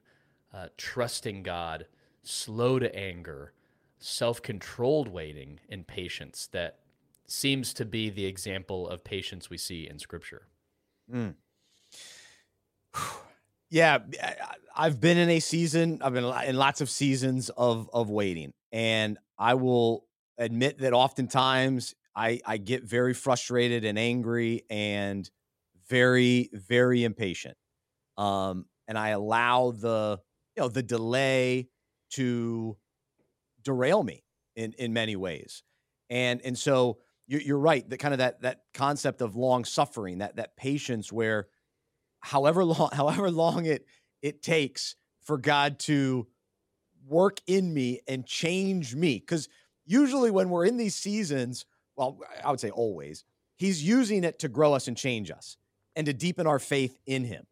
uh, 0.53 0.67
trusting 0.77 1.43
God, 1.43 1.87
slow 2.23 2.77
to 2.77 2.93
anger, 2.95 3.53
self 3.99 4.41
controlled 4.41 5.07
waiting 5.07 5.59
and 5.69 5.87
patience 5.87 6.47
that 6.51 6.79
seems 7.31 7.73
to 7.75 7.85
be 7.85 8.09
the 8.09 8.25
example 8.25 8.87
of 8.87 9.03
patience 9.03 9.49
we 9.49 9.57
see 9.57 9.87
in 9.87 9.99
Scripture. 9.99 10.47
Yeah, 13.69 13.99
I- 14.21 14.55
I've 14.75 14.99
been 14.99 15.17
in 15.17 15.29
a 15.29 15.39
season. 15.39 16.01
I've 16.01 16.13
been 16.13 16.25
in 16.25 16.55
lots 16.57 16.81
of 16.81 16.89
seasons 16.89 17.49
of 17.49 17.89
of 17.93 18.09
waiting, 18.09 18.53
and 18.71 19.17
I 19.37 19.53
will 19.53 20.07
admit 20.37 20.79
that 20.79 20.93
oftentimes 20.93 21.95
I 22.15 22.41
I 22.45 22.57
get 22.57 22.83
very 22.83 23.13
frustrated 23.13 23.85
and 23.85 23.97
angry 23.97 24.65
and 24.69 25.29
very 25.87 26.49
very 26.53 27.03
impatient. 27.03 27.57
Um, 28.17 28.65
and 28.87 28.97
I 28.97 29.09
allow 29.09 29.71
the 29.71 30.19
you 30.57 30.63
know 30.63 30.69
the 30.69 30.83
delay 30.83 31.69
to 32.11 32.77
derail 33.63 34.03
me 34.03 34.23
in 34.55 34.73
in 34.73 34.91
many 34.93 35.15
ways, 35.15 35.63
and 36.09 36.41
and 36.41 36.57
so 36.57 36.99
you're, 37.39 37.57
right. 37.57 37.87
That 37.89 37.97
kind 37.97 38.13
of 38.13 38.17
that 38.17 38.41
that 38.41 38.63
concept 38.73 39.21
of 39.21 39.35
long 39.35 39.65
suffering, 39.65 40.19
that 40.19 40.35
that 40.35 40.57
patience 40.57 41.11
where 41.11 41.47
however 42.19 42.63
long 42.63 42.89
however 42.93 43.31
long 43.31 43.65
it 43.65 43.85
it 44.21 44.41
takes 44.41 44.95
for 45.23 45.37
God 45.37 45.79
to 45.79 46.27
work 47.07 47.39
in 47.47 47.73
me 47.73 48.01
and 48.07 48.25
change 48.25 48.95
me 48.95 49.19
cuz 49.19 49.47
usually 49.85 50.31
when 50.31 50.49
we're 50.49 50.65
in 50.65 50.77
these 50.77 50.95
seasons, 50.95 51.65
well, 51.95 52.19
I 52.43 52.51
would 52.51 52.59
say 52.59 52.69
always, 52.69 53.23
he's 53.55 53.83
using 53.83 54.23
it 54.23 54.39
to 54.39 54.49
grow 54.49 54.73
us 54.73 54.87
and 54.87 54.95
change 54.95 55.31
us 55.31 55.57
and 55.95 56.05
to 56.05 56.13
deepen 56.13 56.47
our 56.47 56.59
faith 56.59 56.97
in 57.05 57.23
him. 57.23 57.45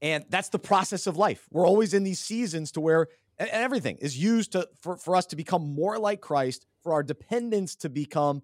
And 0.00 0.24
that's 0.28 0.48
the 0.50 0.58
process 0.58 1.06
of 1.06 1.16
life. 1.16 1.46
We're 1.50 1.66
always 1.66 1.94
in 1.94 2.04
these 2.04 2.20
seasons 2.20 2.72
to 2.72 2.80
where 2.80 3.08
and 3.38 3.48
everything 3.50 3.96
is 3.98 4.18
used 4.18 4.52
to 4.52 4.68
for, 4.80 4.96
for 4.96 5.16
us 5.16 5.26
to 5.26 5.36
become 5.36 5.74
more 5.74 5.98
like 5.98 6.20
Christ, 6.20 6.66
for 6.82 6.92
our 6.92 7.02
dependence 7.02 7.76
to 7.76 7.88
become 7.88 8.42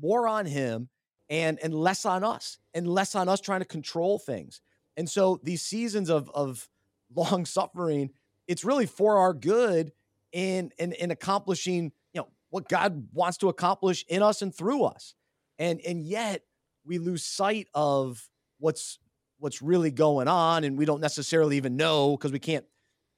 more 0.00 0.28
on 0.28 0.46
him 0.46 0.88
and 1.28 1.58
and 1.62 1.74
less 1.74 2.04
on 2.04 2.24
us 2.24 2.58
and 2.74 2.86
less 2.86 3.14
on 3.14 3.28
us 3.28 3.40
trying 3.40 3.60
to 3.60 3.66
control 3.66 4.18
things. 4.18 4.60
And 4.96 5.08
so 5.08 5.40
these 5.42 5.62
seasons 5.62 6.10
of 6.10 6.30
of 6.30 6.68
long 7.14 7.44
suffering, 7.44 8.10
it's 8.46 8.64
really 8.64 8.86
for 8.86 9.18
our 9.18 9.32
good 9.32 9.92
in 10.32 10.72
in, 10.78 10.92
in 10.92 11.10
accomplishing, 11.10 11.92
you 12.12 12.20
know, 12.20 12.28
what 12.50 12.68
God 12.68 13.08
wants 13.12 13.38
to 13.38 13.48
accomplish 13.48 14.04
in 14.08 14.22
us 14.22 14.42
and 14.42 14.54
through 14.54 14.84
us. 14.84 15.14
And 15.58 15.80
and 15.80 16.04
yet 16.04 16.42
we 16.84 16.98
lose 16.98 17.24
sight 17.24 17.68
of 17.74 18.28
what's 18.58 18.98
what's 19.38 19.62
really 19.62 19.90
going 19.90 20.28
on 20.28 20.64
and 20.64 20.76
we 20.76 20.84
don't 20.84 21.00
necessarily 21.00 21.56
even 21.56 21.76
know 21.76 22.16
because 22.16 22.32
we 22.32 22.38
can't 22.38 22.66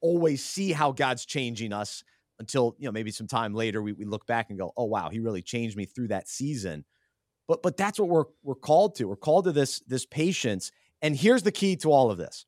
always 0.01 0.45
see 0.45 0.73
how 0.73 0.93
God's 0.93 1.25
changing 1.25 1.73
us 1.73 2.05
until 2.43 2.77
you 2.79 2.87
know 2.87 2.93
maybe 2.93 3.11
some 3.11 3.27
time 3.27 3.55
later 3.55 3.83
we, 3.83 3.93
we 3.93 4.05
look 4.05 4.27
back 4.27 4.51
and 4.51 4.59
go 4.59 4.73
oh 4.77 4.85
wow 4.85 5.09
he 5.09 5.21
really 5.21 5.43
changed 5.43 5.77
me 5.77 5.85
through 5.85 6.09
that 6.09 6.29
season. 6.29 6.85
But 7.49 7.63
but 7.63 7.77
that's 7.77 7.99
what 7.99 8.09
we're 8.09 8.25
we're 8.43 8.55
called 8.55 8.97
to. 8.97 9.07
We're 9.07 9.17
called 9.17 9.45
to 9.47 9.53
this 9.53 9.81
this 9.81 10.05
patience 10.07 10.71
and 11.01 11.17
here's 11.17 11.43
the 11.43 11.53
key 11.53 11.77
to 11.77 11.91
all 11.91 12.11
of 12.11 12.19
this. 12.19 12.47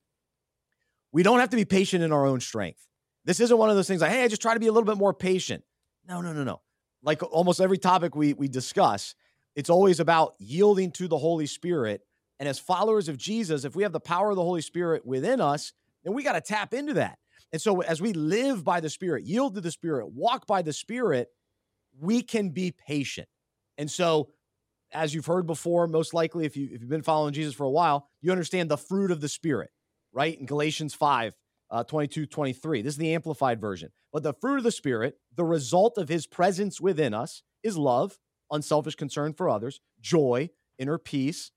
We 1.13 1.23
don't 1.23 1.41
have 1.41 1.51
to 1.51 1.57
be 1.57 1.65
patient 1.65 2.05
in 2.05 2.13
our 2.13 2.27
own 2.27 2.41
strength. 2.41 2.87
This 3.25 3.41
isn't 3.41 3.57
one 3.57 3.71
of 3.71 3.77
those 3.77 3.89
things 3.89 4.01
like 4.01 4.11
hey 4.11 4.23
i 4.23 4.29
just 4.29 4.43
try 4.43 4.55
to 4.55 4.61
be 4.61 4.67
a 4.67 4.73
little 4.73 4.87
bit 4.87 4.99
more 4.99 5.15
patient. 5.15 5.65
No 6.07 6.21
no 6.21 6.33
no 6.33 6.45
no. 6.45 6.61
Like 7.03 7.23
almost 7.23 7.61
every 7.61 7.79
topic 7.79 8.15
we 8.15 8.35
we 8.35 8.49
discuss 8.49 9.15
it's 9.57 9.71
always 9.71 10.01
about 10.01 10.35
yielding 10.39 10.91
to 10.93 11.07
the 11.07 11.19
holy 11.19 11.47
spirit 11.47 12.03
and 12.39 12.49
as 12.49 12.59
followers 12.59 13.09
of 13.09 13.17
Jesus, 13.17 13.65
if 13.65 13.77
we 13.77 13.83
have 13.85 13.93
the 13.93 14.01
power 14.01 14.31
of 14.31 14.37
the 14.37 14.43
Holy 14.43 14.61
Spirit 14.61 15.07
within 15.07 15.41
us, 15.41 15.73
then 16.03 16.15
we 16.15 16.23
got 16.23 16.33
to 16.33 16.41
tap 16.41 16.75
into 16.75 16.95
that. 16.95 17.19
And 17.55 17.63
so 17.63 17.83
as 17.83 18.03
we 18.03 18.13
live 18.13 18.65
by 18.65 18.81
the 18.81 18.91
Spirit, 18.91 19.23
yield 19.23 19.55
to 19.55 19.61
the 19.61 19.71
Spirit, 19.71 20.09
walk 20.09 20.45
by 20.45 20.61
the 20.61 20.73
Spirit, 20.73 21.29
we 22.01 22.21
can 22.21 22.49
be 22.49 22.73
patient. 22.73 23.29
And 23.79 23.89
so 23.89 24.31
as 24.91 25.15
you've 25.15 25.27
heard 25.27 25.47
before, 25.47 25.87
most 25.87 26.13
likely 26.13 26.47
if 26.47 26.57
you 26.57 26.65
if 26.73 26.81
you've 26.81 26.91
been 26.91 27.03
following 27.03 27.33
Jesus 27.33 27.55
for 27.55 27.63
a 27.63 27.71
while, 27.71 28.09
you 28.21 28.33
understand 28.33 28.69
the 28.69 28.77
fruit 28.77 29.13
of 29.13 29.21
the 29.21 29.29
Spirit, 29.29 29.71
right? 30.13 30.37
In 30.37 30.47
Galatians 30.47 30.95
5, 30.95 31.37
uh, 31.71 31.85
22, 31.85 32.27
23. 32.27 32.83
This 32.83 32.95
is 32.95 32.99
the 32.99 33.15
amplified 33.15 33.61
version. 33.61 33.93
But 34.13 34.25
the 34.25 34.35
fruit 34.35 34.57
of 34.57 34.65
the 34.65 34.73
Spirit, 34.73 35.19
the 35.37 35.45
result 35.45 35.97
of 35.97 36.09
his 36.09 36.27
presence 36.27 36.81
within 36.81 37.15
us, 37.15 37.45
is 37.63 37.79
love, 37.79 38.19
unselfish 38.51 38.97
concern 38.97 39.33
for 39.33 39.49
others, 39.49 39.79
joy, 40.01 40.51
inner 40.77 40.99
peace, 40.99 41.53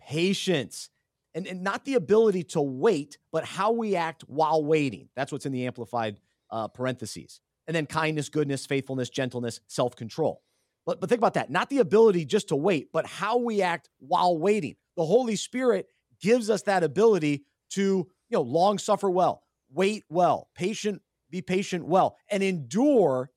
patience, 0.00 0.90
and, 1.34 1.46
and 1.46 1.62
not 1.62 1.84
the 1.84 1.94
ability 1.94 2.44
to 2.44 2.60
wait, 2.60 3.18
but 3.32 3.44
how 3.44 3.72
we 3.72 3.96
act 3.96 4.22
while 4.26 4.64
waiting. 4.64 5.08
That's 5.16 5.32
what's 5.32 5.46
in 5.46 5.52
the 5.52 5.66
amplified 5.66 6.20
uh, 6.50 6.68
parentheses. 6.68 7.40
And 7.66 7.74
then 7.74 7.86
kindness, 7.86 8.28
goodness, 8.28 8.66
faithfulness, 8.66 9.08
gentleness, 9.08 9.60
self 9.68 9.96
control. 9.96 10.42
But, 10.84 11.00
but 11.00 11.08
think 11.08 11.20
about 11.20 11.34
that 11.34 11.50
not 11.50 11.70
the 11.70 11.78
ability 11.78 12.24
just 12.24 12.48
to 12.48 12.56
wait, 12.56 12.88
but 12.92 13.06
how 13.06 13.38
we 13.38 13.62
act 13.62 13.88
while 13.98 14.36
waiting. 14.36 14.74
The 14.96 15.04
Holy 15.04 15.36
Spirit 15.36 15.86
gives 16.20 16.50
us 16.50 16.62
that 16.62 16.82
ability 16.82 17.44
to, 17.70 17.80
you 17.80 18.06
know, 18.30 18.42
long 18.42 18.78
suffer 18.78 19.08
well, 19.10 19.42
wait 19.72 20.04
well, 20.08 20.48
patient, 20.54 21.02
be 21.30 21.40
patient 21.40 21.86
well, 21.86 22.16
and 22.30 22.42
endure 22.42 23.30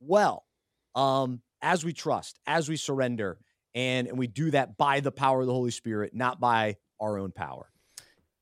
well 0.00 0.44
um, 0.94 1.40
as 1.62 1.84
we 1.84 1.92
trust, 1.92 2.38
as 2.46 2.68
we 2.68 2.76
surrender, 2.76 3.38
and 3.74 4.08
and 4.08 4.18
we 4.18 4.26
do 4.26 4.50
that 4.50 4.76
by 4.76 5.00
the 5.00 5.12
power 5.12 5.40
of 5.40 5.46
the 5.46 5.52
Holy 5.52 5.70
Spirit, 5.70 6.12
not 6.14 6.40
by 6.40 6.76
our 7.00 7.18
own 7.18 7.32
power. 7.32 7.70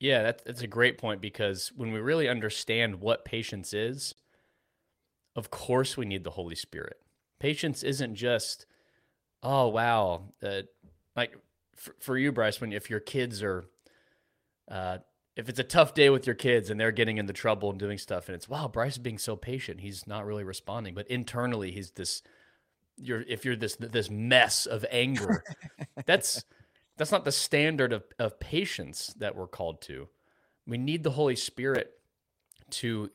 Yeah, 0.01 0.23
that's 0.23 0.43
that's 0.45 0.63
a 0.63 0.69
great 0.69 0.99
point 0.99 1.21
because 1.21 1.73
when 1.75 1.93
we 1.93 2.01
really 2.01 2.29
understand 2.29 3.01
what 3.01 3.25
patience 3.25 3.73
is, 3.75 4.15
of 5.35 5.51
course 5.51 5.97
we 5.97 6.07
need 6.07 6.25
the 6.25 6.31
Holy 6.31 6.55
Spirit. 6.55 6.99
Patience 7.41 7.83
isn't 7.83 8.15
just, 8.15 8.67
oh 9.43 9.69
wow, 9.69 10.33
uh, 10.43 10.63
like 11.17 11.37
for, 11.75 11.95
for 12.01 12.19
you, 12.19 12.31
Bryce, 12.33 12.61
when 12.61 12.73
if 12.73 12.91
your 12.91 13.01
kids 13.01 13.43
are, 13.43 13.65
uh, 14.71 14.99
if 15.37 15.49
it's 15.49 15.59
a 15.59 15.65
tough 15.65 15.95
day 15.95 16.11
with 16.11 16.27
your 16.27 16.35
kids 16.35 16.71
and 16.71 16.79
they're 16.81 16.93
getting 16.93 17.19
into 17.19 17.33
trouble 17.33 17.71
and 17.71 17.79
doing 17.79 17.99
stuff, 17.99 18.29
and 18.29 18.37
it's 18.37 18.49
wow, 18.49 18.69
Bryce 18.69 18.93
is 18.93 18.99
being 18.99 19.19
so 19.19 19.35
patient, 19.35 19.81
he's 19.81 20.07
not 20.07 20.27
really 20.27 20.45
responding, 20.45 20.95
but 20.95 21.09
internally 21.09 21.73
he's 21.73 21.91
this 21.93 22.23
you're 22.97 23.23
if 23.29 23.45
you're 23.45 23.57
this 23.57 23.77
this 23.77 24.11
mess 24.11 24.67
of 24.67 24.85
anger 24.91 25.43
that's 26.07 26.45
that's 26.99 27.13
not 27.13 27.25
the 27.25 27.33
standard 27.33 27.93
of, 27.93 28.05
of 28.19 28.39
patience 28.41 29.15
that 29.19 29.37
we're 29.37 29.47
called 29.47 29.81
to 29.81 30.09
we 30.67 30.77
need 30.77 31.03
the 31.03 31.13
holy 31.13 31.37
spirit 31.37 31.93
to 32.71 33.11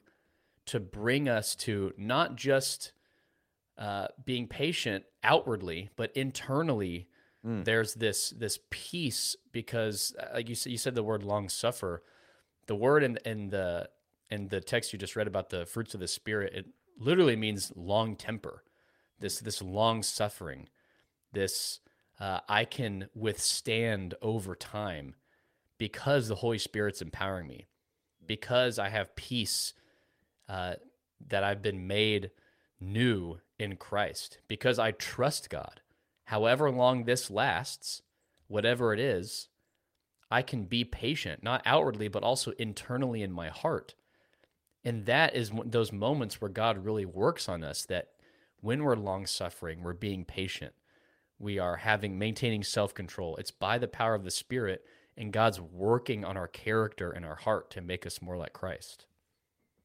to 0.65 0.80
bring 0.80 1.28
us 1.28 1.56
to 1.56 1.93
not 1.98 2.36
just 2.36 2.93
uh, 3.78 4.08
being 4.24 4.48
patient 4.48 5.04
outwardly 5.24 5.89
but 5.96 6.12
internally 6.15 7.08
mm. 7.46 7.63
there's 7.65 7.93
this 7.96 8.32
this 8.32 8.60
peace 8.69 9.36
because 9.52 10.15
uh, 10.19 10.28
like 10.36 10.50
you 10.50 10.56
said 10.56 10.72
you 10.72 10.78
said 10.78 10.96
the 10.96 11.04
word 11.04 11.24
long 11.24 11.50
suffer 11.50 12.04
the 12.67 12.76
word 12.76 13.04
in, 13.04 13.17
in 13.26 13.50
the 13.50 13.89
in 14.30 14.48
the 14.48 14.62
text 14.62 14.93
you 14.93 15.00
just 15.00 15.15
read 15.15 15.28
about 15.28 15.50
the 15.50 15.65
fruits 15.65 15.93
of 15.93 16.00
the 16.00 16.08
spirit 16.08 16.54
it 16.54 16.67
literally 17.00 17.36
means 17.36 17.72
long 17.76 18.15
temper 18.15 18.63
this 19.24 19.39
this 19.39 19.62
long 19.62 20.04
suffering, 20.04 20.67
this 21.32 21.80
uh, 22.19 22.39
I 22.47 22.65
can 22.65 23.10
withstand 23.15 24.15
over 24.21 24.56
time 24.56 25.15
because 25.78 26.28
the 26.28 26.36
Holy 26.36 26.58
Spirit's 26.60 27.02
empowering 27.02 27.47
me, 27.47 27.67
because 28.26 28.80
I 28.80 28.89
have 28.89 29.15
peace 29.15 29.73
uh, 30.47 30.76
that 31.28 31.43
I've 31.43 31.62
been 31.62 31.88
made 31.88 32.32
new 32.80 33.39
in 33.58 33.78
Christ, 33.78 34.39
because 34.47 34.80
I 34.80 34.91
trust 34.91 35.49
God. 35.49 35.82
However 36.26 36.69
long 36.71 37.04
this 37.04 37.30
lasts, 37.30 38.02
whatever 38.47 38.93
it 38.93 38.99
is, 38.99 39.49
I 40.30 40.41
can 40.41 40.63
be 40.63 40.84
patient, 40.84 41.43
not 41.43 41.62
outwardly, 41.65 42.08
but 42.08 42.23
also 42.23 42.52
internally 42.52 43.21
in 43.21 43.32
my 43.32 43.49
heart. 43.49 43.95
And 44.84 45.06
that 45.06 45.36
is 45.36 45.52
those 45.65 45.91
moments 45.91 46.41
where 46.41 46.49
God 46.49 46.86
really 46.86 47.06
works 47.06 47.47
on 47.47 47.63
us 47.63 47.86
that 47.86 48.10
when 48.62 48.84
we're 48.84 48.95
long 48.95 49.26
suffering, 49.26 49.84
we're 49.84 49.93
being 49.93 50.26
patient. 50.26 50.73
We 51.43 51.60
are 51.60 51.77
having 51.77 52.17
maintaining 52.17 52.63
self-control. 52.63 53.36
It's 53.38 53.51
by 53.51 53.77
the 53.77 53.88
power 53.88 54.15
of 54.15 54.23
the 54.23 54.32
spirit 54.32 54.84
and 55.17 55.32
God's 55.32 55.60
working 55.60 56.25
on 56.25 56.38
our 56.38 56.47
character 56.47 57.12
and 57.12 57.25
our 57.25 57.36
heart 57.36 57.69
to 57.71 57.82
make 57.82 58.06
us 58.06 58.21
more 58.21 58.38
like 58.38 58.53
Christ. 58.53 59.06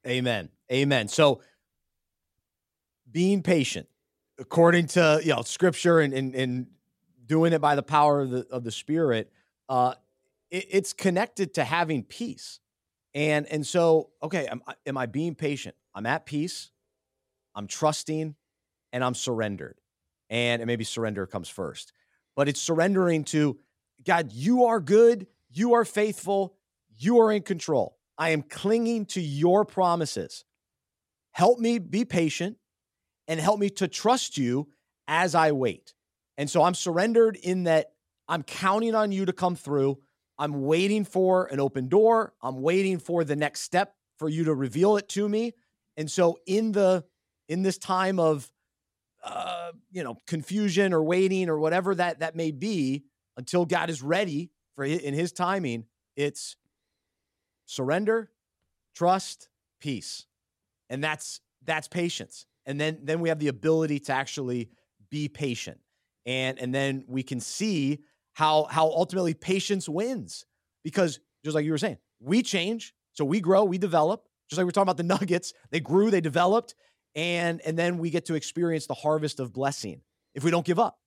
Amen. 0.07 0.49
Amen. 0.71 1.07
So 1.07 1.41
being 3.11 3.43
patient 3.43 3.87
according 4.39 4.87
to 4.87 5.19
you 5.23 5.35
know 5.35 5.41
scripture 5.41 5.99
and 5.99 6.13
and, 6.13 6.33
and 6.33 6.67
doing 7.25 7.53
it 7.53 7.59
by 7.59 7.75
the 7.75 7.83
power 7.83 8.21
of 8.21 8.29
the 8.29 8.47
of 8.51 8.63
the 8.63 8.71
spirit 8.71 9.31
uh 9.67 9.95
it, 10.51 10.65
it's 10.69 10.93
connected 10.93 11.55
to 11.55 11.63
having 11.63 12.03
peace 12.03 12.59
and 13.15 13.47
and 13.47 13.65
so 13.65 14.11
okay 14.21 14.45
am, 14.45 14.61
am 14.85 14.95
i 14.95 15.07
being 15.07 15.33
patient 15.33 15.75
i'm 15.95 16.05
at 16.05 16.25
peace 16.27 16.69
i'm 17.55 17.65
trusting 17.65 18.35
and 18.91 19.03
I'm 19.03 19.15
surrendered. 19.15 19.78
And, 20.29 20.65
maybe 20.65 20.83
surrender 20.83 21.25
comes 21.25 21.49
first, 21.49 21.91
but 22.35 22.47
it's 22.47 22.61
surrendering 22.61 23.23
to 23.25 23.57
God, 24.05 24.31
you 24.31 24.65
are 24.65 24.79
good, 24.79 25.27
you 25.51 25.73
are 25.73 25.85
faithful, 25.85 26.55
you 26.97 27.19
are 27.19 27.31
in 27.31 27.41
control. 27.41 27.97
I 28.17 28.29
am 28.29 28.43
clinging 28.43 29.05
to 29.07 29.21
your 29.21 29.65
promises. 29.65 30.45
Help 31.31 31.59
me 31.59 31.79
be 31.79 32.05
patient 32.05 32.57
and 33.27 33.39
help 33.39 33.59
me 33.59 33.69
to 33.71 33.87
trust 33.87 34.37
you 34.37 34.67
as 35.07 35.35
I 35.35 35.51
wait. 35.51 35.93
And 36.37 36.49
so 36.49 36.63
I'm 36.63 36.75
surrendered 36.75 37.35
in 37.37 37.63
that 37.63 37.93
I'm 38.27 38.43
counting 38.43 38.95
on 38.95 39.11
you 39.11 39.25
to 39.25 39.33
come 39.33 39.55
through. 39.55 39.99
I'm 40.37 40.63
waiting 40.63 41.03
for 41.03 41.47
an 41.47 41.59
open 41.59 41.87
door. 41.87 42.33
I'm 42.41 42.61
waiting 42.61 42.99
for 42.99 43.23
the 43.23 43.35
next 43.35 43.61
step 43.61 43.95
for 44.17 44.29
you 44.29 44.45
to 44.45 44.53
reveal 44.53 44.97
it 44.97 45.09
to 45.09 45.27
me. 45.27 45.53
And 45.97 46.09
so 46.09 46.37
in 46.45 46.71
the 46.71 47.03
in 47.47 47.63
this 47.63 47.77
time 47.77 48.19
of 48.19 48.49
uh, 49.23 49.71
you 49.91 50.03
know, 50.03 50.17
confusion 50.27 50.93
or 50.93 51.03
waiting 51.03 51.49
or 51.49 51.59
whatever 51.59 51.95
that 51.95 52.19
that 52.19 52.35
may 52.35 52.51
be 52.51 53.03
until 53.37 53.65
God 53.65 53.89
is 53.89 54.01
ready 54.01 54.51
for 54.75 54.83
in 54.85 55.13
his 55.13 55.31
timing, 55.31 55.85
it's 56.15 56.55
surrender, 57.65 58.31
trust, 58.95 59.49
peace. 59.79 60.25
And 60.89 61.03
that's 61.03 61.41
that's 61.65 61.87
patience. 61.87 62.45
And 62.65 62.79
then 62.79 62.99
then 63.03 63.19
we 63.19 63.29
have 63.29 63.39
the 63.39 63.47
ability 63.47 63.99
to 64.01 64.13
actually 64.13 64.69
be 65.09 65.27
patient. 65.27 65.79
And 66.25 66.59
and 66.59 66.73
then 66.73 67.05
we 67.07 67.23
can 67.23 67.39
see 67.39 67.99
how 68.33 68.65
how 68.65 68.87
ultimately 68.87 69.33
patience 69.33 69.89
wins 69.89 70.45
because 70.83 71.19
just 71.43 71.55
like 71.55 71.65
you 71.65 71.71
were 71.71 71.77
saying. 71.77 71.97
We 72.19 72.43
change, 72.43 72.93
so 73.13 73.23
we 73.23 73.39
grow, 73.39 73.63
we 73.63 73.77
develop. 73.77 74.27
Just 74.49 74.57
like 74.57 74.65
we 74.65 74.69
are 74.69 74.71
talking 74.71 74.83
about 74.83 74.97
the 74.97 75.03
Nuggets, 75.03 75.53
they 75.71 75.79
grew, 75.79 76.09
they 76.09 76.21
developed, 76.21 76.75
and 77.15 77.61
and 77.61 77.77
then 77.77 77.97
we 77.97 78.09
get 78.09 78.25
to 78.25 78.35
experience 78.35 78.87
the 78.87 78.93
harvest 78.93 79.39
of 79.39 79.53
blessing 79.53 80.01
if 80.35 80.43
we 80.43 80.51
don't 80.51 80.65
give 80.65 80.79
up. 80.79 80.99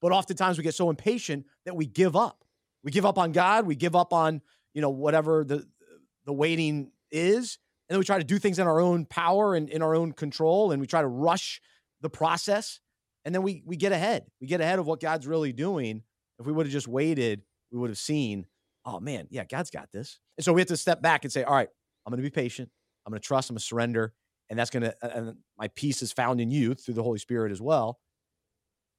But 0.00 0.12
oftentimes 0.12 0.56
we 0.56 0.64
get 0.64 0.74
so 0.74 0.90
impatient 0.90 1.46
that 1.66 1.76
we 1.76 1.86
give 1.86 2.16
up. 2.16 2.44
We 2.82 2.90
give 2.90 3.04
up 3.04 3.18
on 3.18 3.32
God, 3.32 3.66
we 3.66 3.74
give 3.74 3.94
up 3.94 4.12
on, 4.12 4.40
you 4.72 4.80
know, 4.80 4.90
whatever 4.90 5.44
the 5.44 5.66
the 6.24 6.32
waiting 6.32 6.92
is, 7.10 7.58
and 7.88 7.94
then 7.94 7.98
we 7.98 8.04
try 8.04 8.18
to 8.18 8.24
do 8.24 8.38
things 8.38 8.58
in 8.58 8.66
our 8.66 8.80
own 8.80 9.04
power 9.04 9.54
and 9.54 9.68
in 9.68 9.82
our 9.82 9.94
own 9.94 10.12
control 10.12 10.72
and 10.72 10.80
we 10.80 10.86
try 10.86 11.02
to 11.02 11.08
rush 11.08 11.60
the 12.00 12.10
process 12.10 12.80
and 13.24 13.34
then 13.34 13.42
we 13.42 13.62
we 13.66 13.76
get 13.76 13.92
ahead. 13.92 14.26
We 14.40 14.46
get 14.46 14.60
ahead 14.60 14.78
of 14.78 14.86
what 14.86 15.00
God's 15.00 15.26
really 15.26 15.52
doing. 15.52 16.02
If 16.38 16.46
we 16.46 16.52
would 16.52 16.66
have 16.66 16.72
just 16.72 16.88
waited, 16.88 17.42
we 17.70 17.78
would 17.78 17.90
have 17.90 17.98
seen, 17.98 18.46
oh 18.86 19.00
man, 19.00 19.26
yeah, 19.30 19.44
God's 19.44 19.70
got 19.70 19.90
this. 19.92 20.18
And 20.38 20.44
so 20.44 20.52
we 20.52 20.60
have 20.60 20.68
to 20.68 20.76
step 20.76 21.02
back 21.02 21.24
and 21.24 21.32
say, 21.32 21.44
all 21.44 21.54
right, 21.54 21.68
I'm 22.06 22.10
going 22.10 22.22
to 22.22 22.22
be 22.22 22.30
patient. 22.30 22.70
I'm 23.04 23.10
going 23.10 23.20
to 23.20 23.26
trust. 23.26 23.50
I'm 23.50 23.54
going 23.54 23.60
to 23.60 23.64
surrender. 23.64 24.14
And 24.50 24.58
that's 24.58 24.70
going 24.70 24.82
to, 24.82 24.94
and 25.02 25.36
my 25.56 25.68
peace 25.68 26.02
is 26.02 26.12
found 26.12 26.40
in 26.40 26.50
you 26.50 26.74
through 26.74 26.94
the 26.94 27.02
Holy 27.02 27.18
Spirit 27.18 27.52
as 27.52 27.62
well. 27.62 28.00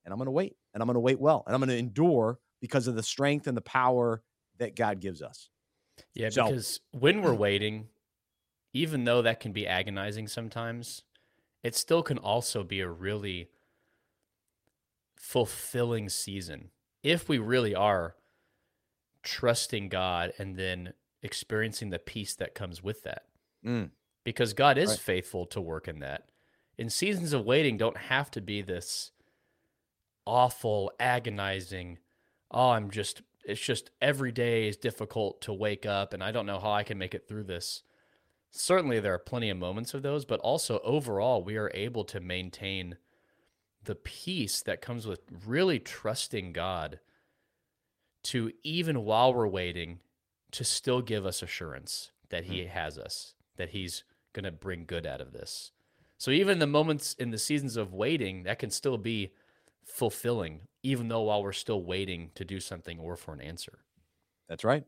And 0.06 0.12
I'm 0.12 0.18
going 0.18 0.26
to 0.26 0.32
wait 0.32 0.56
and 0.74 0.82
I'm 0.82 0.88
going 0.88 0.96
to 0.96 1.02
wait 1.02 1.20
well 1.20 1.44
and 1.46 1.54
I'm 1.54 1.60
going 1.60 1.70
to 1.70 1.78
endure 1.78 2.40
because 2.62 2.88
of 2.88 2.96
the 2.96 3.04
strength 3.04 3.48
and 3.48 3.56
the 3.56 3.62
power 3.62 4.24
that 4.58 4.76
God 4.76 5.00
gives 5.00 5.22
us. 5.22 5.50
Yeah, 6.16 6.30
so, 6.30 6.46
because 6.46 6.80
when 6.92 7.22
we're 7.22 7.34
waiting, 7.48 7.90
even 8.74 9.04
though 9.04 9.22
that 9.22 9.40
can 9.40 9.52
be 9.52 9.68
agonizing 9.68 10.28
sometimes, 10.28 11.04
it 11.64 11.76
still 11.76 12.02
can 12.02 12.18
also 12.18 12.64
be 12.64 12.80
a 12.80 12.90
really 12.90 13.50
fulfilling 15.16 16.10
season 16.10 16.70
if 17.04 17.30
we 17.30 17.38
really 17.38 17.76
are 17.76 18.16
trusting 19.24 19.90
God 19.90 20.34
and 20.40 20.56
then 20.56 20.94
experiencing 21.22 21.90
the 21.90 22.00
peace 22.00 22.36
that 22.36 22.56
comes 22.56 22.82
with 22.82 23.04
that. 23.04 23.24
Mm. 23.66 23.92
Because 24.24 24.54
God 24.54 24.78
is 24.78 24.92
right. 24.92 25.00
faithful 25.00 25.46
to 25.48 25.62
work 25.62 25.88
in 25.88 26.00
that. 26.00 26.30
And 26.78 26.92
seasons 26.92 27.34
of 27.34 27.46
waiting 27.46 27.78
don't 27.78 27.98
have 27.98 28.32
to 28.32 28.42
be 28.42 28.62
this 28.62 29.12
awful, 30.26 30.92
agonizing, 31.00 31.98
oh, 32.52 32.70
I'm 32.70 32.92
just, 32.92 33.22
it's 33.44 33.62
just 33.62 33.90
every 34.02 34.32
day 34.32 34.68
is 34.68 34.78
difficult 34.78 35.42
to 35.42 35.54
wake 35.54 35.86
up 35.86 36.14
and 36.14 36.24
I 36.24 36.32
don't 36.32 36.46
know 36.46 36.60
how 36.60 36.72
I 36.72 36.84
can 36.84 36.98
make 36.98 37.16
it 37.16 37.28
through 37.28 37.44
this. 37.44 37.84
Certainly, 38.52 39.00
there 39.00 39.14
are 39.14 39.20
plenty 39.20 39.50
of 39.50 39.58
moments 39.58 39.94
of 39.94 40.02
those, 40.02 40.26
but 40.26 40.40
also 40.42 40.80
overall, 40.84 41.42
we 41.42 41.56
are 41.56 41.72
able 41.74 42.04
to 42.06 42.20
maintain 42.20 42.98
the 43.84 43.96
peace 43.96 44.62
that 44.62 44.82
comes 44.82 45.08
with 45.08 45.22
really 45.46 45.80
trusting 45.80 46.52
God 46.52 47.00
to 48.24 48.52
even 48.64 49.04
while 49.04 49.34
we're 49.34 49.48
waiting 49.48 50.00
to 50.52 50.64
still 50.64 51.02
give 51.02 51.26
us 51.26 51.42
assurance 51.42 52.12
that 52.30 52.46
he 52.46 52.60
mm. 52.60 52.70
has 52.70 52.98
us 52.98 53.34
that 53.58 53.70
he's 53.70 54.04
going 54.34 54.46
to 54.46 54.52
bring 54.52 54.86
good 54.86 55.06
out 55.06 55.22
of 55.22 55.32
this 55.32 55.72
so 56.18 56.32
even 56.32 56.60
the 56.60 56.68
moments 56.68 57.14
in 57.16 57.32
the 57.32 57.38
seasons 57.38 57.78
of 57.78 57.94
waiting 57.94 58.44
that 58.44 58.60
can 58.60 58.70
still 58.70 58.98
be 58.98 59.32
fulfilling 59.84 60.62
even 60.84 61.08
though 61.08 61.22
while 61.22 61.44
we're 61.44 61.52
still 61.52 61.84
waiting 61.84 62.32
to 62.36 62.46
do 62.46 62.60
something 62.60 63.00
or 63.00 63.16
for 63.16 63.34
an 63.34 63.42
answer 63.42 63.80
that's 64.48 64.64
right 64.64 64.84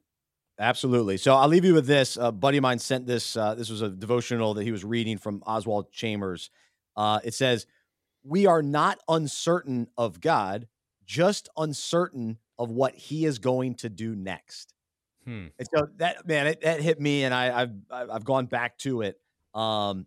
absolutely 0.59 1.17
so 1.17 1.33
i'll 1.35 1.47
leave 1.47 1.65
you 1.65 1.73
with 1.73 1.87
this 1.87 2.17
a 2.17 2.31
buddy 2.31 2.57
of 2.57 2.61
mine 2.61 2.79
sent 2.79 3.07
this 3.07 3.35
uh, 3.35 3.55
this 3.55 3.69
was 3.69 3.81
a 3.81 3.89
devotional 3.89 4.53
that 4.53 4.63
he 4.63 4.71
was 4.71 4.83
reading 4.83 5.17
from 5.17 5.41
oswald 5.45 5.91
chambers 5.91 6.49
uh, 6.95 7.19
it 7.23 7.33
says 7.33 7.65
we 8.23 8.45
are 8.45 8.63
not 8.63 8.99
uncertain 9.07 9.87
of 9.97 10.21
God, 10.21 10.67
just 11.05 11.49
uncertain 11.57 12.37
of 12.57 12.71
what 12.71 12.95
He 12.95 13.25
is 13.25 13.39
going 13.39 13.75
to 13.75 13.89
do 13.89 14.15
next. 14.15 14.73
Hmm. 15.25 15.47
And 15.59 15.67
so 15.73 15.87
that 15.97 16.27
man, 16.27 16.47
it, 16.47 16.61
that 16.61 16.81
hit 16.81 16.99
me, 16.99 17.23
and 17.23 17.33
I, 17.33 17.59
have 17.59 17.73
I've 17.91 18.25
gone 18.25 18.45
back 18.45 18.77
to 18.79 19.01
it. 19.01 19.19
Um, 19.53 20.05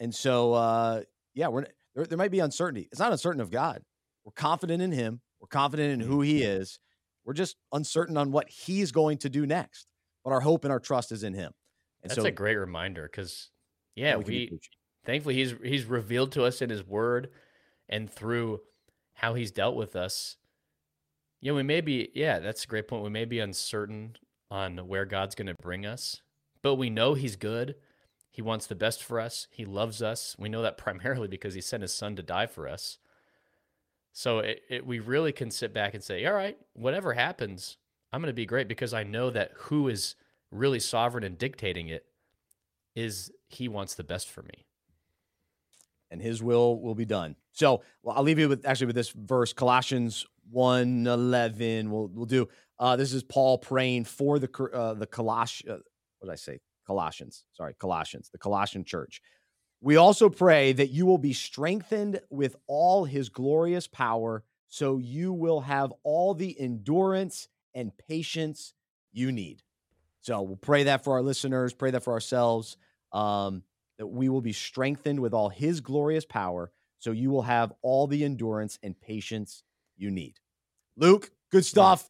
and 0.00 0.14
so 0.14 0.54
uh, 0.54 1.02
yeah, 1.34 1.48
we're 1.48 1.66
there, 1.94 2.04
there 2.04 2.18
might 2.18 2.30
be 2.30 2.40
uncertainty. 2.40 2.88
It's 2.90 3.00
not 3.00 3.12
uncertain 3.12 3.40
of 3.40 3.50
God. 3.50 3.82
We're 4.24 4.32
confident 4.32 4.82
in 4.82 4.92
Him. 4.92 5.20
We're 5.40 5.48
confident 5.48 5.92
in 5.92 6.00
who 6.00 6.20
He 6.20 6.40
mm-hmm. 6.40 6.62
is. 6.62 6.78
We're 7.24 7.34
just 7.34 7.56
uncertain 7.72 8.16
on 8.16 8.32
what 8.32 8.48
He's 8.48 8.92
going 8.92 9.18
to 9.18 9.28
do 9.28 9.46
next. 9.46 9.86
But 10.24 10.32
our 10.32 10.40
hope 10.40 10.64
and 10.64 10.72
our 10.72 10.80
trust 10.80 11.12
is 11.12 11.22
in 11.22 11.34
Him. 11.34 11.52
And 12.02 12.10
That's 12.10 12.20
so, 12.20 12.26
a 12.26 12.30
great 12.30 12.56
reminder 12.56 13.08
because 13.10 13.50
yeah, 13.94 14.16
we, 14.16 14.24
we 14.24 14.58
thankfully 15.04 15.34
He's 15.34 15.54
He's 15.62 15.84
revealed 15.84 16.32
to 16.32 16.44
us 16.44 16.62
in 16.62 16.70
His 16.70 16.86
Word 16.86 17.30
and 17.88 18.10
through 18.10 18.60
how 19.14 19.34
he's 19.34 19.50
dealt 19.50 19.74
with 19.74 19.96
us, 19.96 20.36
know, 21.42 21.54
we 21.54 21.62
may 21.62 21.80
be, 21.80 22.10
yeah, 22.14 22.38
that's 22.38 22.64
a 22.64 22.66
great 22.66 22.88
point. 22.88 23.02
We 23.02 23.10
may 23.10 23.24
be 23.24 23.40
uncertain 23.40 24.16
on 24.50 24.78
where 24.86 25.04
God's 25.04 25.34
going 25.34 25.46
to 25.46 25.54
bring 25.60 25.86
us, 25.86 26.22
but 26.62 26.76
we 26.76 26.90
know 26.90 27.14
he's 27.14 27.36
good. 27.36 27.74
He 28.38 28.42
wants 28.42 28.68
the 28.68 28.76
best 28.76 29.02
for 29.02 29.18
us. 29.18 29.48
He 29.50 29.64
loves 29.64 30.00
us. 30.00 30.36
We 30.38 30.48
know 30.48 30.62
that 30.62 30.78
primarily 30.84 31.26
because 31.26 31.54
he 31.54 31.60
sent 31.60 31.82
his 31.82 31.92
son 31.92 32.14
to 32.14 32.22
die 32.22 32.46
for 32.46 32.68
us. 32.68 32.98
So 34.12 34.38
it, 34.38 34.62
it, 34.70 34.86
we 34.86 35.00
really 35.00 35.32
can 35.32 35.50
sit 35.50 35.74
back 35.74 35.92
and 35.92 36.04
say, 36.04 36.24
all 36.24 36.34
right, 36.34 36.56
whatever 36.72 37.14
happens, 37.14 37.78
I'm 38.12 38.20
going 38.20 38.28
to 38.28 38.32
be 38.32 38.46
great 38.46 38.68
because 38.68 38.94
I 38.94 39.02
know 39.02 39.30
that 39.30 39.50
who 39.56 39.88
is 39.88 40.14
really 40.52 40.78
sovereign 40.78 41.24
and 41.24 41.36
dictating 41.36 41.88
it 41.88 42.06
is 42.94 43.32
he 43.48 43.66
wants 43.66 43.96
the 43.96 44.04
best 44.04 44.30
for 44.30 44.42
me 44.44 44.66
and 46.08 46.22
his 46.22 46.40
will 46.40 46.80
will 46.80 46.94
be 46.94 47.04
done. 47.04 47.34
So 47.50 47.82
well, 48.04 48.16
I'll 48.16 48.22
leave 48.22 48.38
you 48.38 48.48
with 48.48 48.64
actually 48.64 48.86
with 48.86 48.94
this 48.94 49.10
verse, 49.10 49.52
Colossians 49.52 50.24
1 50.52 51.08
11. 51.08 51.90
We'll, 51.90 52.06
we'll 52.06 52.24
do 52.24 52.48
uh, 52.78 52.94
this 52.94 53.12
is 53.12 53.24
Paul 53.24 53.58
praying 53.58 54.04
for 54.04 54.38
the 54.38 54.48
uh, 54.72 54.94
the 54.94 55.08
Coloss 55.08 55.68
uh, 55.68 55.78
what 56.20 56.26
did 56.26 56.32
I 56.32 56.36
say? 56.36 56.60
Colossians. 56.88 57.44
Sorry, 57.52 57.74
Colossians, 57.78 58.30
the 58.30 58.38
Colossian 58.38 58.82
church. 58.82 59.20
We 59.80 59.96
also 59.96 60.30
pray 60.30 60.72
that 60.72 60.88
you 60.88 61.04
will 61.06 61.18
be 61.18 61.34
strengthened 61.34 62.20
with 62.30 62.56
all 62.66 63.04
his 63.04 63.28
glorious 63.28 63.86
power, 63.86 64.42
so 64.68 64.96
you 64.96 65.32
will 65.32 65.60
have 65.60 65.92
all 66.02 66.34
the 66.34 66.58
endurance 66.58 67.48
and 67.74 67.92
patience 68.08 68.72
you 69.12 69.30
need. 69.30 69.62
So 70.22 70.40
we'll 70.42 70.56
pray 70.56 70.84
that 70.84 71.04
for 71.04 71.12
our 71.12 71.22
listeners, 71.22 71.74
pray 71.74 71.90
that 71.92 72.02
for 72.02 72.14
ourselves. 72.14 72.76
Um, 73.12 73.62
that 73.98 74.06
we 74.06 74.28
will 74.28 74.40
be 74.40 74.52
strengthened 74.52 75.20
with 75.20 75.34
all 75.34 75.48
his 75.48 75.80
glorious 75.80 76.24
power, 76.24 76.70
so 77.00 77.10
you 77.10 77.30
will 77.30 77.42
have 77.42 77.72
all 77.82 78.06
the 78.06 78.24
endurance 78.24 78.78
and 78.82 78.98
patience 79.00 79.62
you 79.96 80.10
need. 80.10 80.34
Luke, 80.96 81.30
good 81.50 81.64
stuff. 81.64 82.08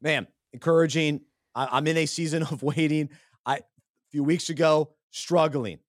Man, 0.00 0.26
encouraging. 0.52 1.22
I, 1.54 1.78
am 1.78 1.86
in 1.86 1.96
a 1.96 2.06
season 2.06 2.42
of 2.50 2.62
waiting. 2.62 3.10
I 3.44 3.60
few 4.14 4.22
weeks 4.22 4.48
ago, 4.48 4.90
struggling. 5.10 5.80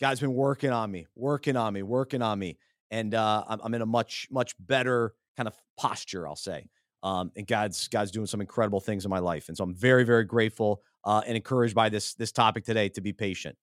God's 0.00 0.20
been 0.20 0.32
working 0.32 0.70
on 0.70 0.90
me, 0.90 1.06
working 1.14 1.54
on 1.54 1.74
me, 1.74 1.82
working 1.82 2.22
on 2.22 2.38
me. 2.38 2.56
And 2.90 3.14
uh, 3.14 3.44
I'm, 3.46 3.60
I'm 3.62 3.74
in 3.74 3.82
a 3.82 3.86
much, 3.86 4.26
much 4.30 4.54
better 4.58 5.12
kind 5.36 5.46
of 5.46 5.54
posture, 5.76 6.26
I'll 6.26 6.34
say. 6.34 6.70
Um, 7.02 7.30
and 7.36 7.46
God's 7.46 7.86
God's 7.88 8.10
doing 8.10 8.24
some 8.24 8.40
incredible 8.40 8.80
things 8.80 9.04
in 9.04 9.10
my 9.10 9.18
life, 9.18 9.48
and 9.48 9.56
so 9.56 9.62
I'm 9.62 9.74
very 9.74 10.02
very 10.02 10.24
grateful 10.24 10.82
uh, 11.04 11.20
and 11.26 11.36
encouraged 11.36 11.74
by 11.74 11.90
this 11.90 12.14
this 12.14 12.32
topic 12.32 12.64
today 12.64 12.88
to 12.88 13.00
be 13.00 13.12
patient 13.12 13.56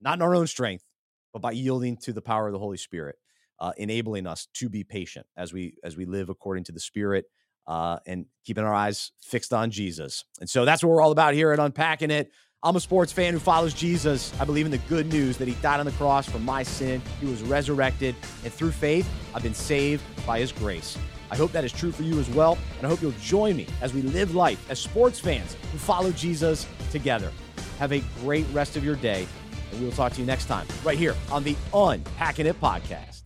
not 0.00 0.18
in 0.18 0.22
our 0.22 0.34
own 0.34 0.48
strength, 0.48 0.84
but 1.32 1.40
by 1.40 1.52
yielding 1.52 1.96
to 1.98 2.12
the 2.12 2.22
power 2.22 2.48
of 2.48 2.52
the 2.52 2.58
Holy 2.58 2.78
Spirit, 2.78 3.14
uh, 3.60 3.70
enabling 3.76 4.26
us 4.26 4.48
to 4.54 4.68
be 4.68 4.82
patient 4.82 5.26
as 5.36 5.52
we 5.52 5.74
as 5.84 5.96
we 5.96 6.04
live 6.04 6.30
according 6.30 6.64
to 6.64 6.72
the 6.72 6.80
Spirit 6.80 7.26
uh, 7.66 7.98
and 8.06 8.26
keeping 8.44 8.64
our 8.64 8.74
eyes 8.74 9.12
fixed 9.20 9.52
on 9.52 9.70
Jesus. 9.70 10.24
And 10.40 10.50
so 10.50 10.64
that's 10.64 10.82
what 10.82 10.90
we're 10.90 11.02
all 11.02 11.12
about 11.12 11.34
here 11.34 11.52
at 11.52 11.60
Unpacking 11.60 12.10
It. 12.10 12.32
I'm 12.62 12.76
a 12.76 12.80
sports 12.80 13.10
fan 13.10 13.32
who 13.32 13.38
follows 13.38 13.72
Jesus. 13.72 14.38
I 14.38 14.44
believe 14.44 14.66
in 14.66 14.70
the 14.70 14.78
good 14.78 15.10
news 15.10 15.38
that 15.38 15.48
he 15.48 15.54
died 15.62 15.80
on 15.80 15.86
the 15.86 15.92
cross 15.92 16.28
for 16.28 16.38
my 16.38 16.62
sin. 16.62 17.00
He 17.18 17.26
was 17.26 17.42
resurrected, 17.42 18.14
and 18.44 18.52
through 18.52 18.72
faith, 18.72 19.08
I've 19.34 19.42
been 19.42 19.54
saved 19.54 20.02
by 20.26 20.40
his 20.40 20.52
grace. 20.52 20.98
I 21.30 21.36
hope 21.36 21.52
that 21.52 21.64
is 21.64 21.72
true 21.72 21.90
for 21.90 22.02
you 22.02 22.18
as 22.18 22.28
well, 22.28 22.58
and 22.76 22.86
I 22.86 22.90
hope 22.90 23.00
you'll 23.00 23.12
join 23.12 23.56
me 23.56 23.66
as 23.80 23.94
we 23.94 24.02
live 24.02 24.34
life 24.34 24.68
as 24.68 24.78
sports 24.78 25.18
fans 25.18 25.56
who 25.72 25.78
follow 25.78 26.10
Jesus 26.10 26.66
together. 26.90 27.32
Have 27.78 27.92
a 27.92 28.02
great 28.20 28.46
rest 28.52 28.76
of 28.76 28.84
your 28.84 28.96
day 28.96 29.26
and 29.70 29.80
we 29.80 29.86
will 29.86 29.92
talk 29.92 30.12
to 30.14 30.20
you 30.20 30.26
next 30.26 30.46
time 30.46 30.66
right 30.84 30.98
here 30.98 31.14
on 31.30 31.44
the 31.44 31.56
Unpacking 31.72 32.46
It 32.46 32.60
podcast. 32.60 33.19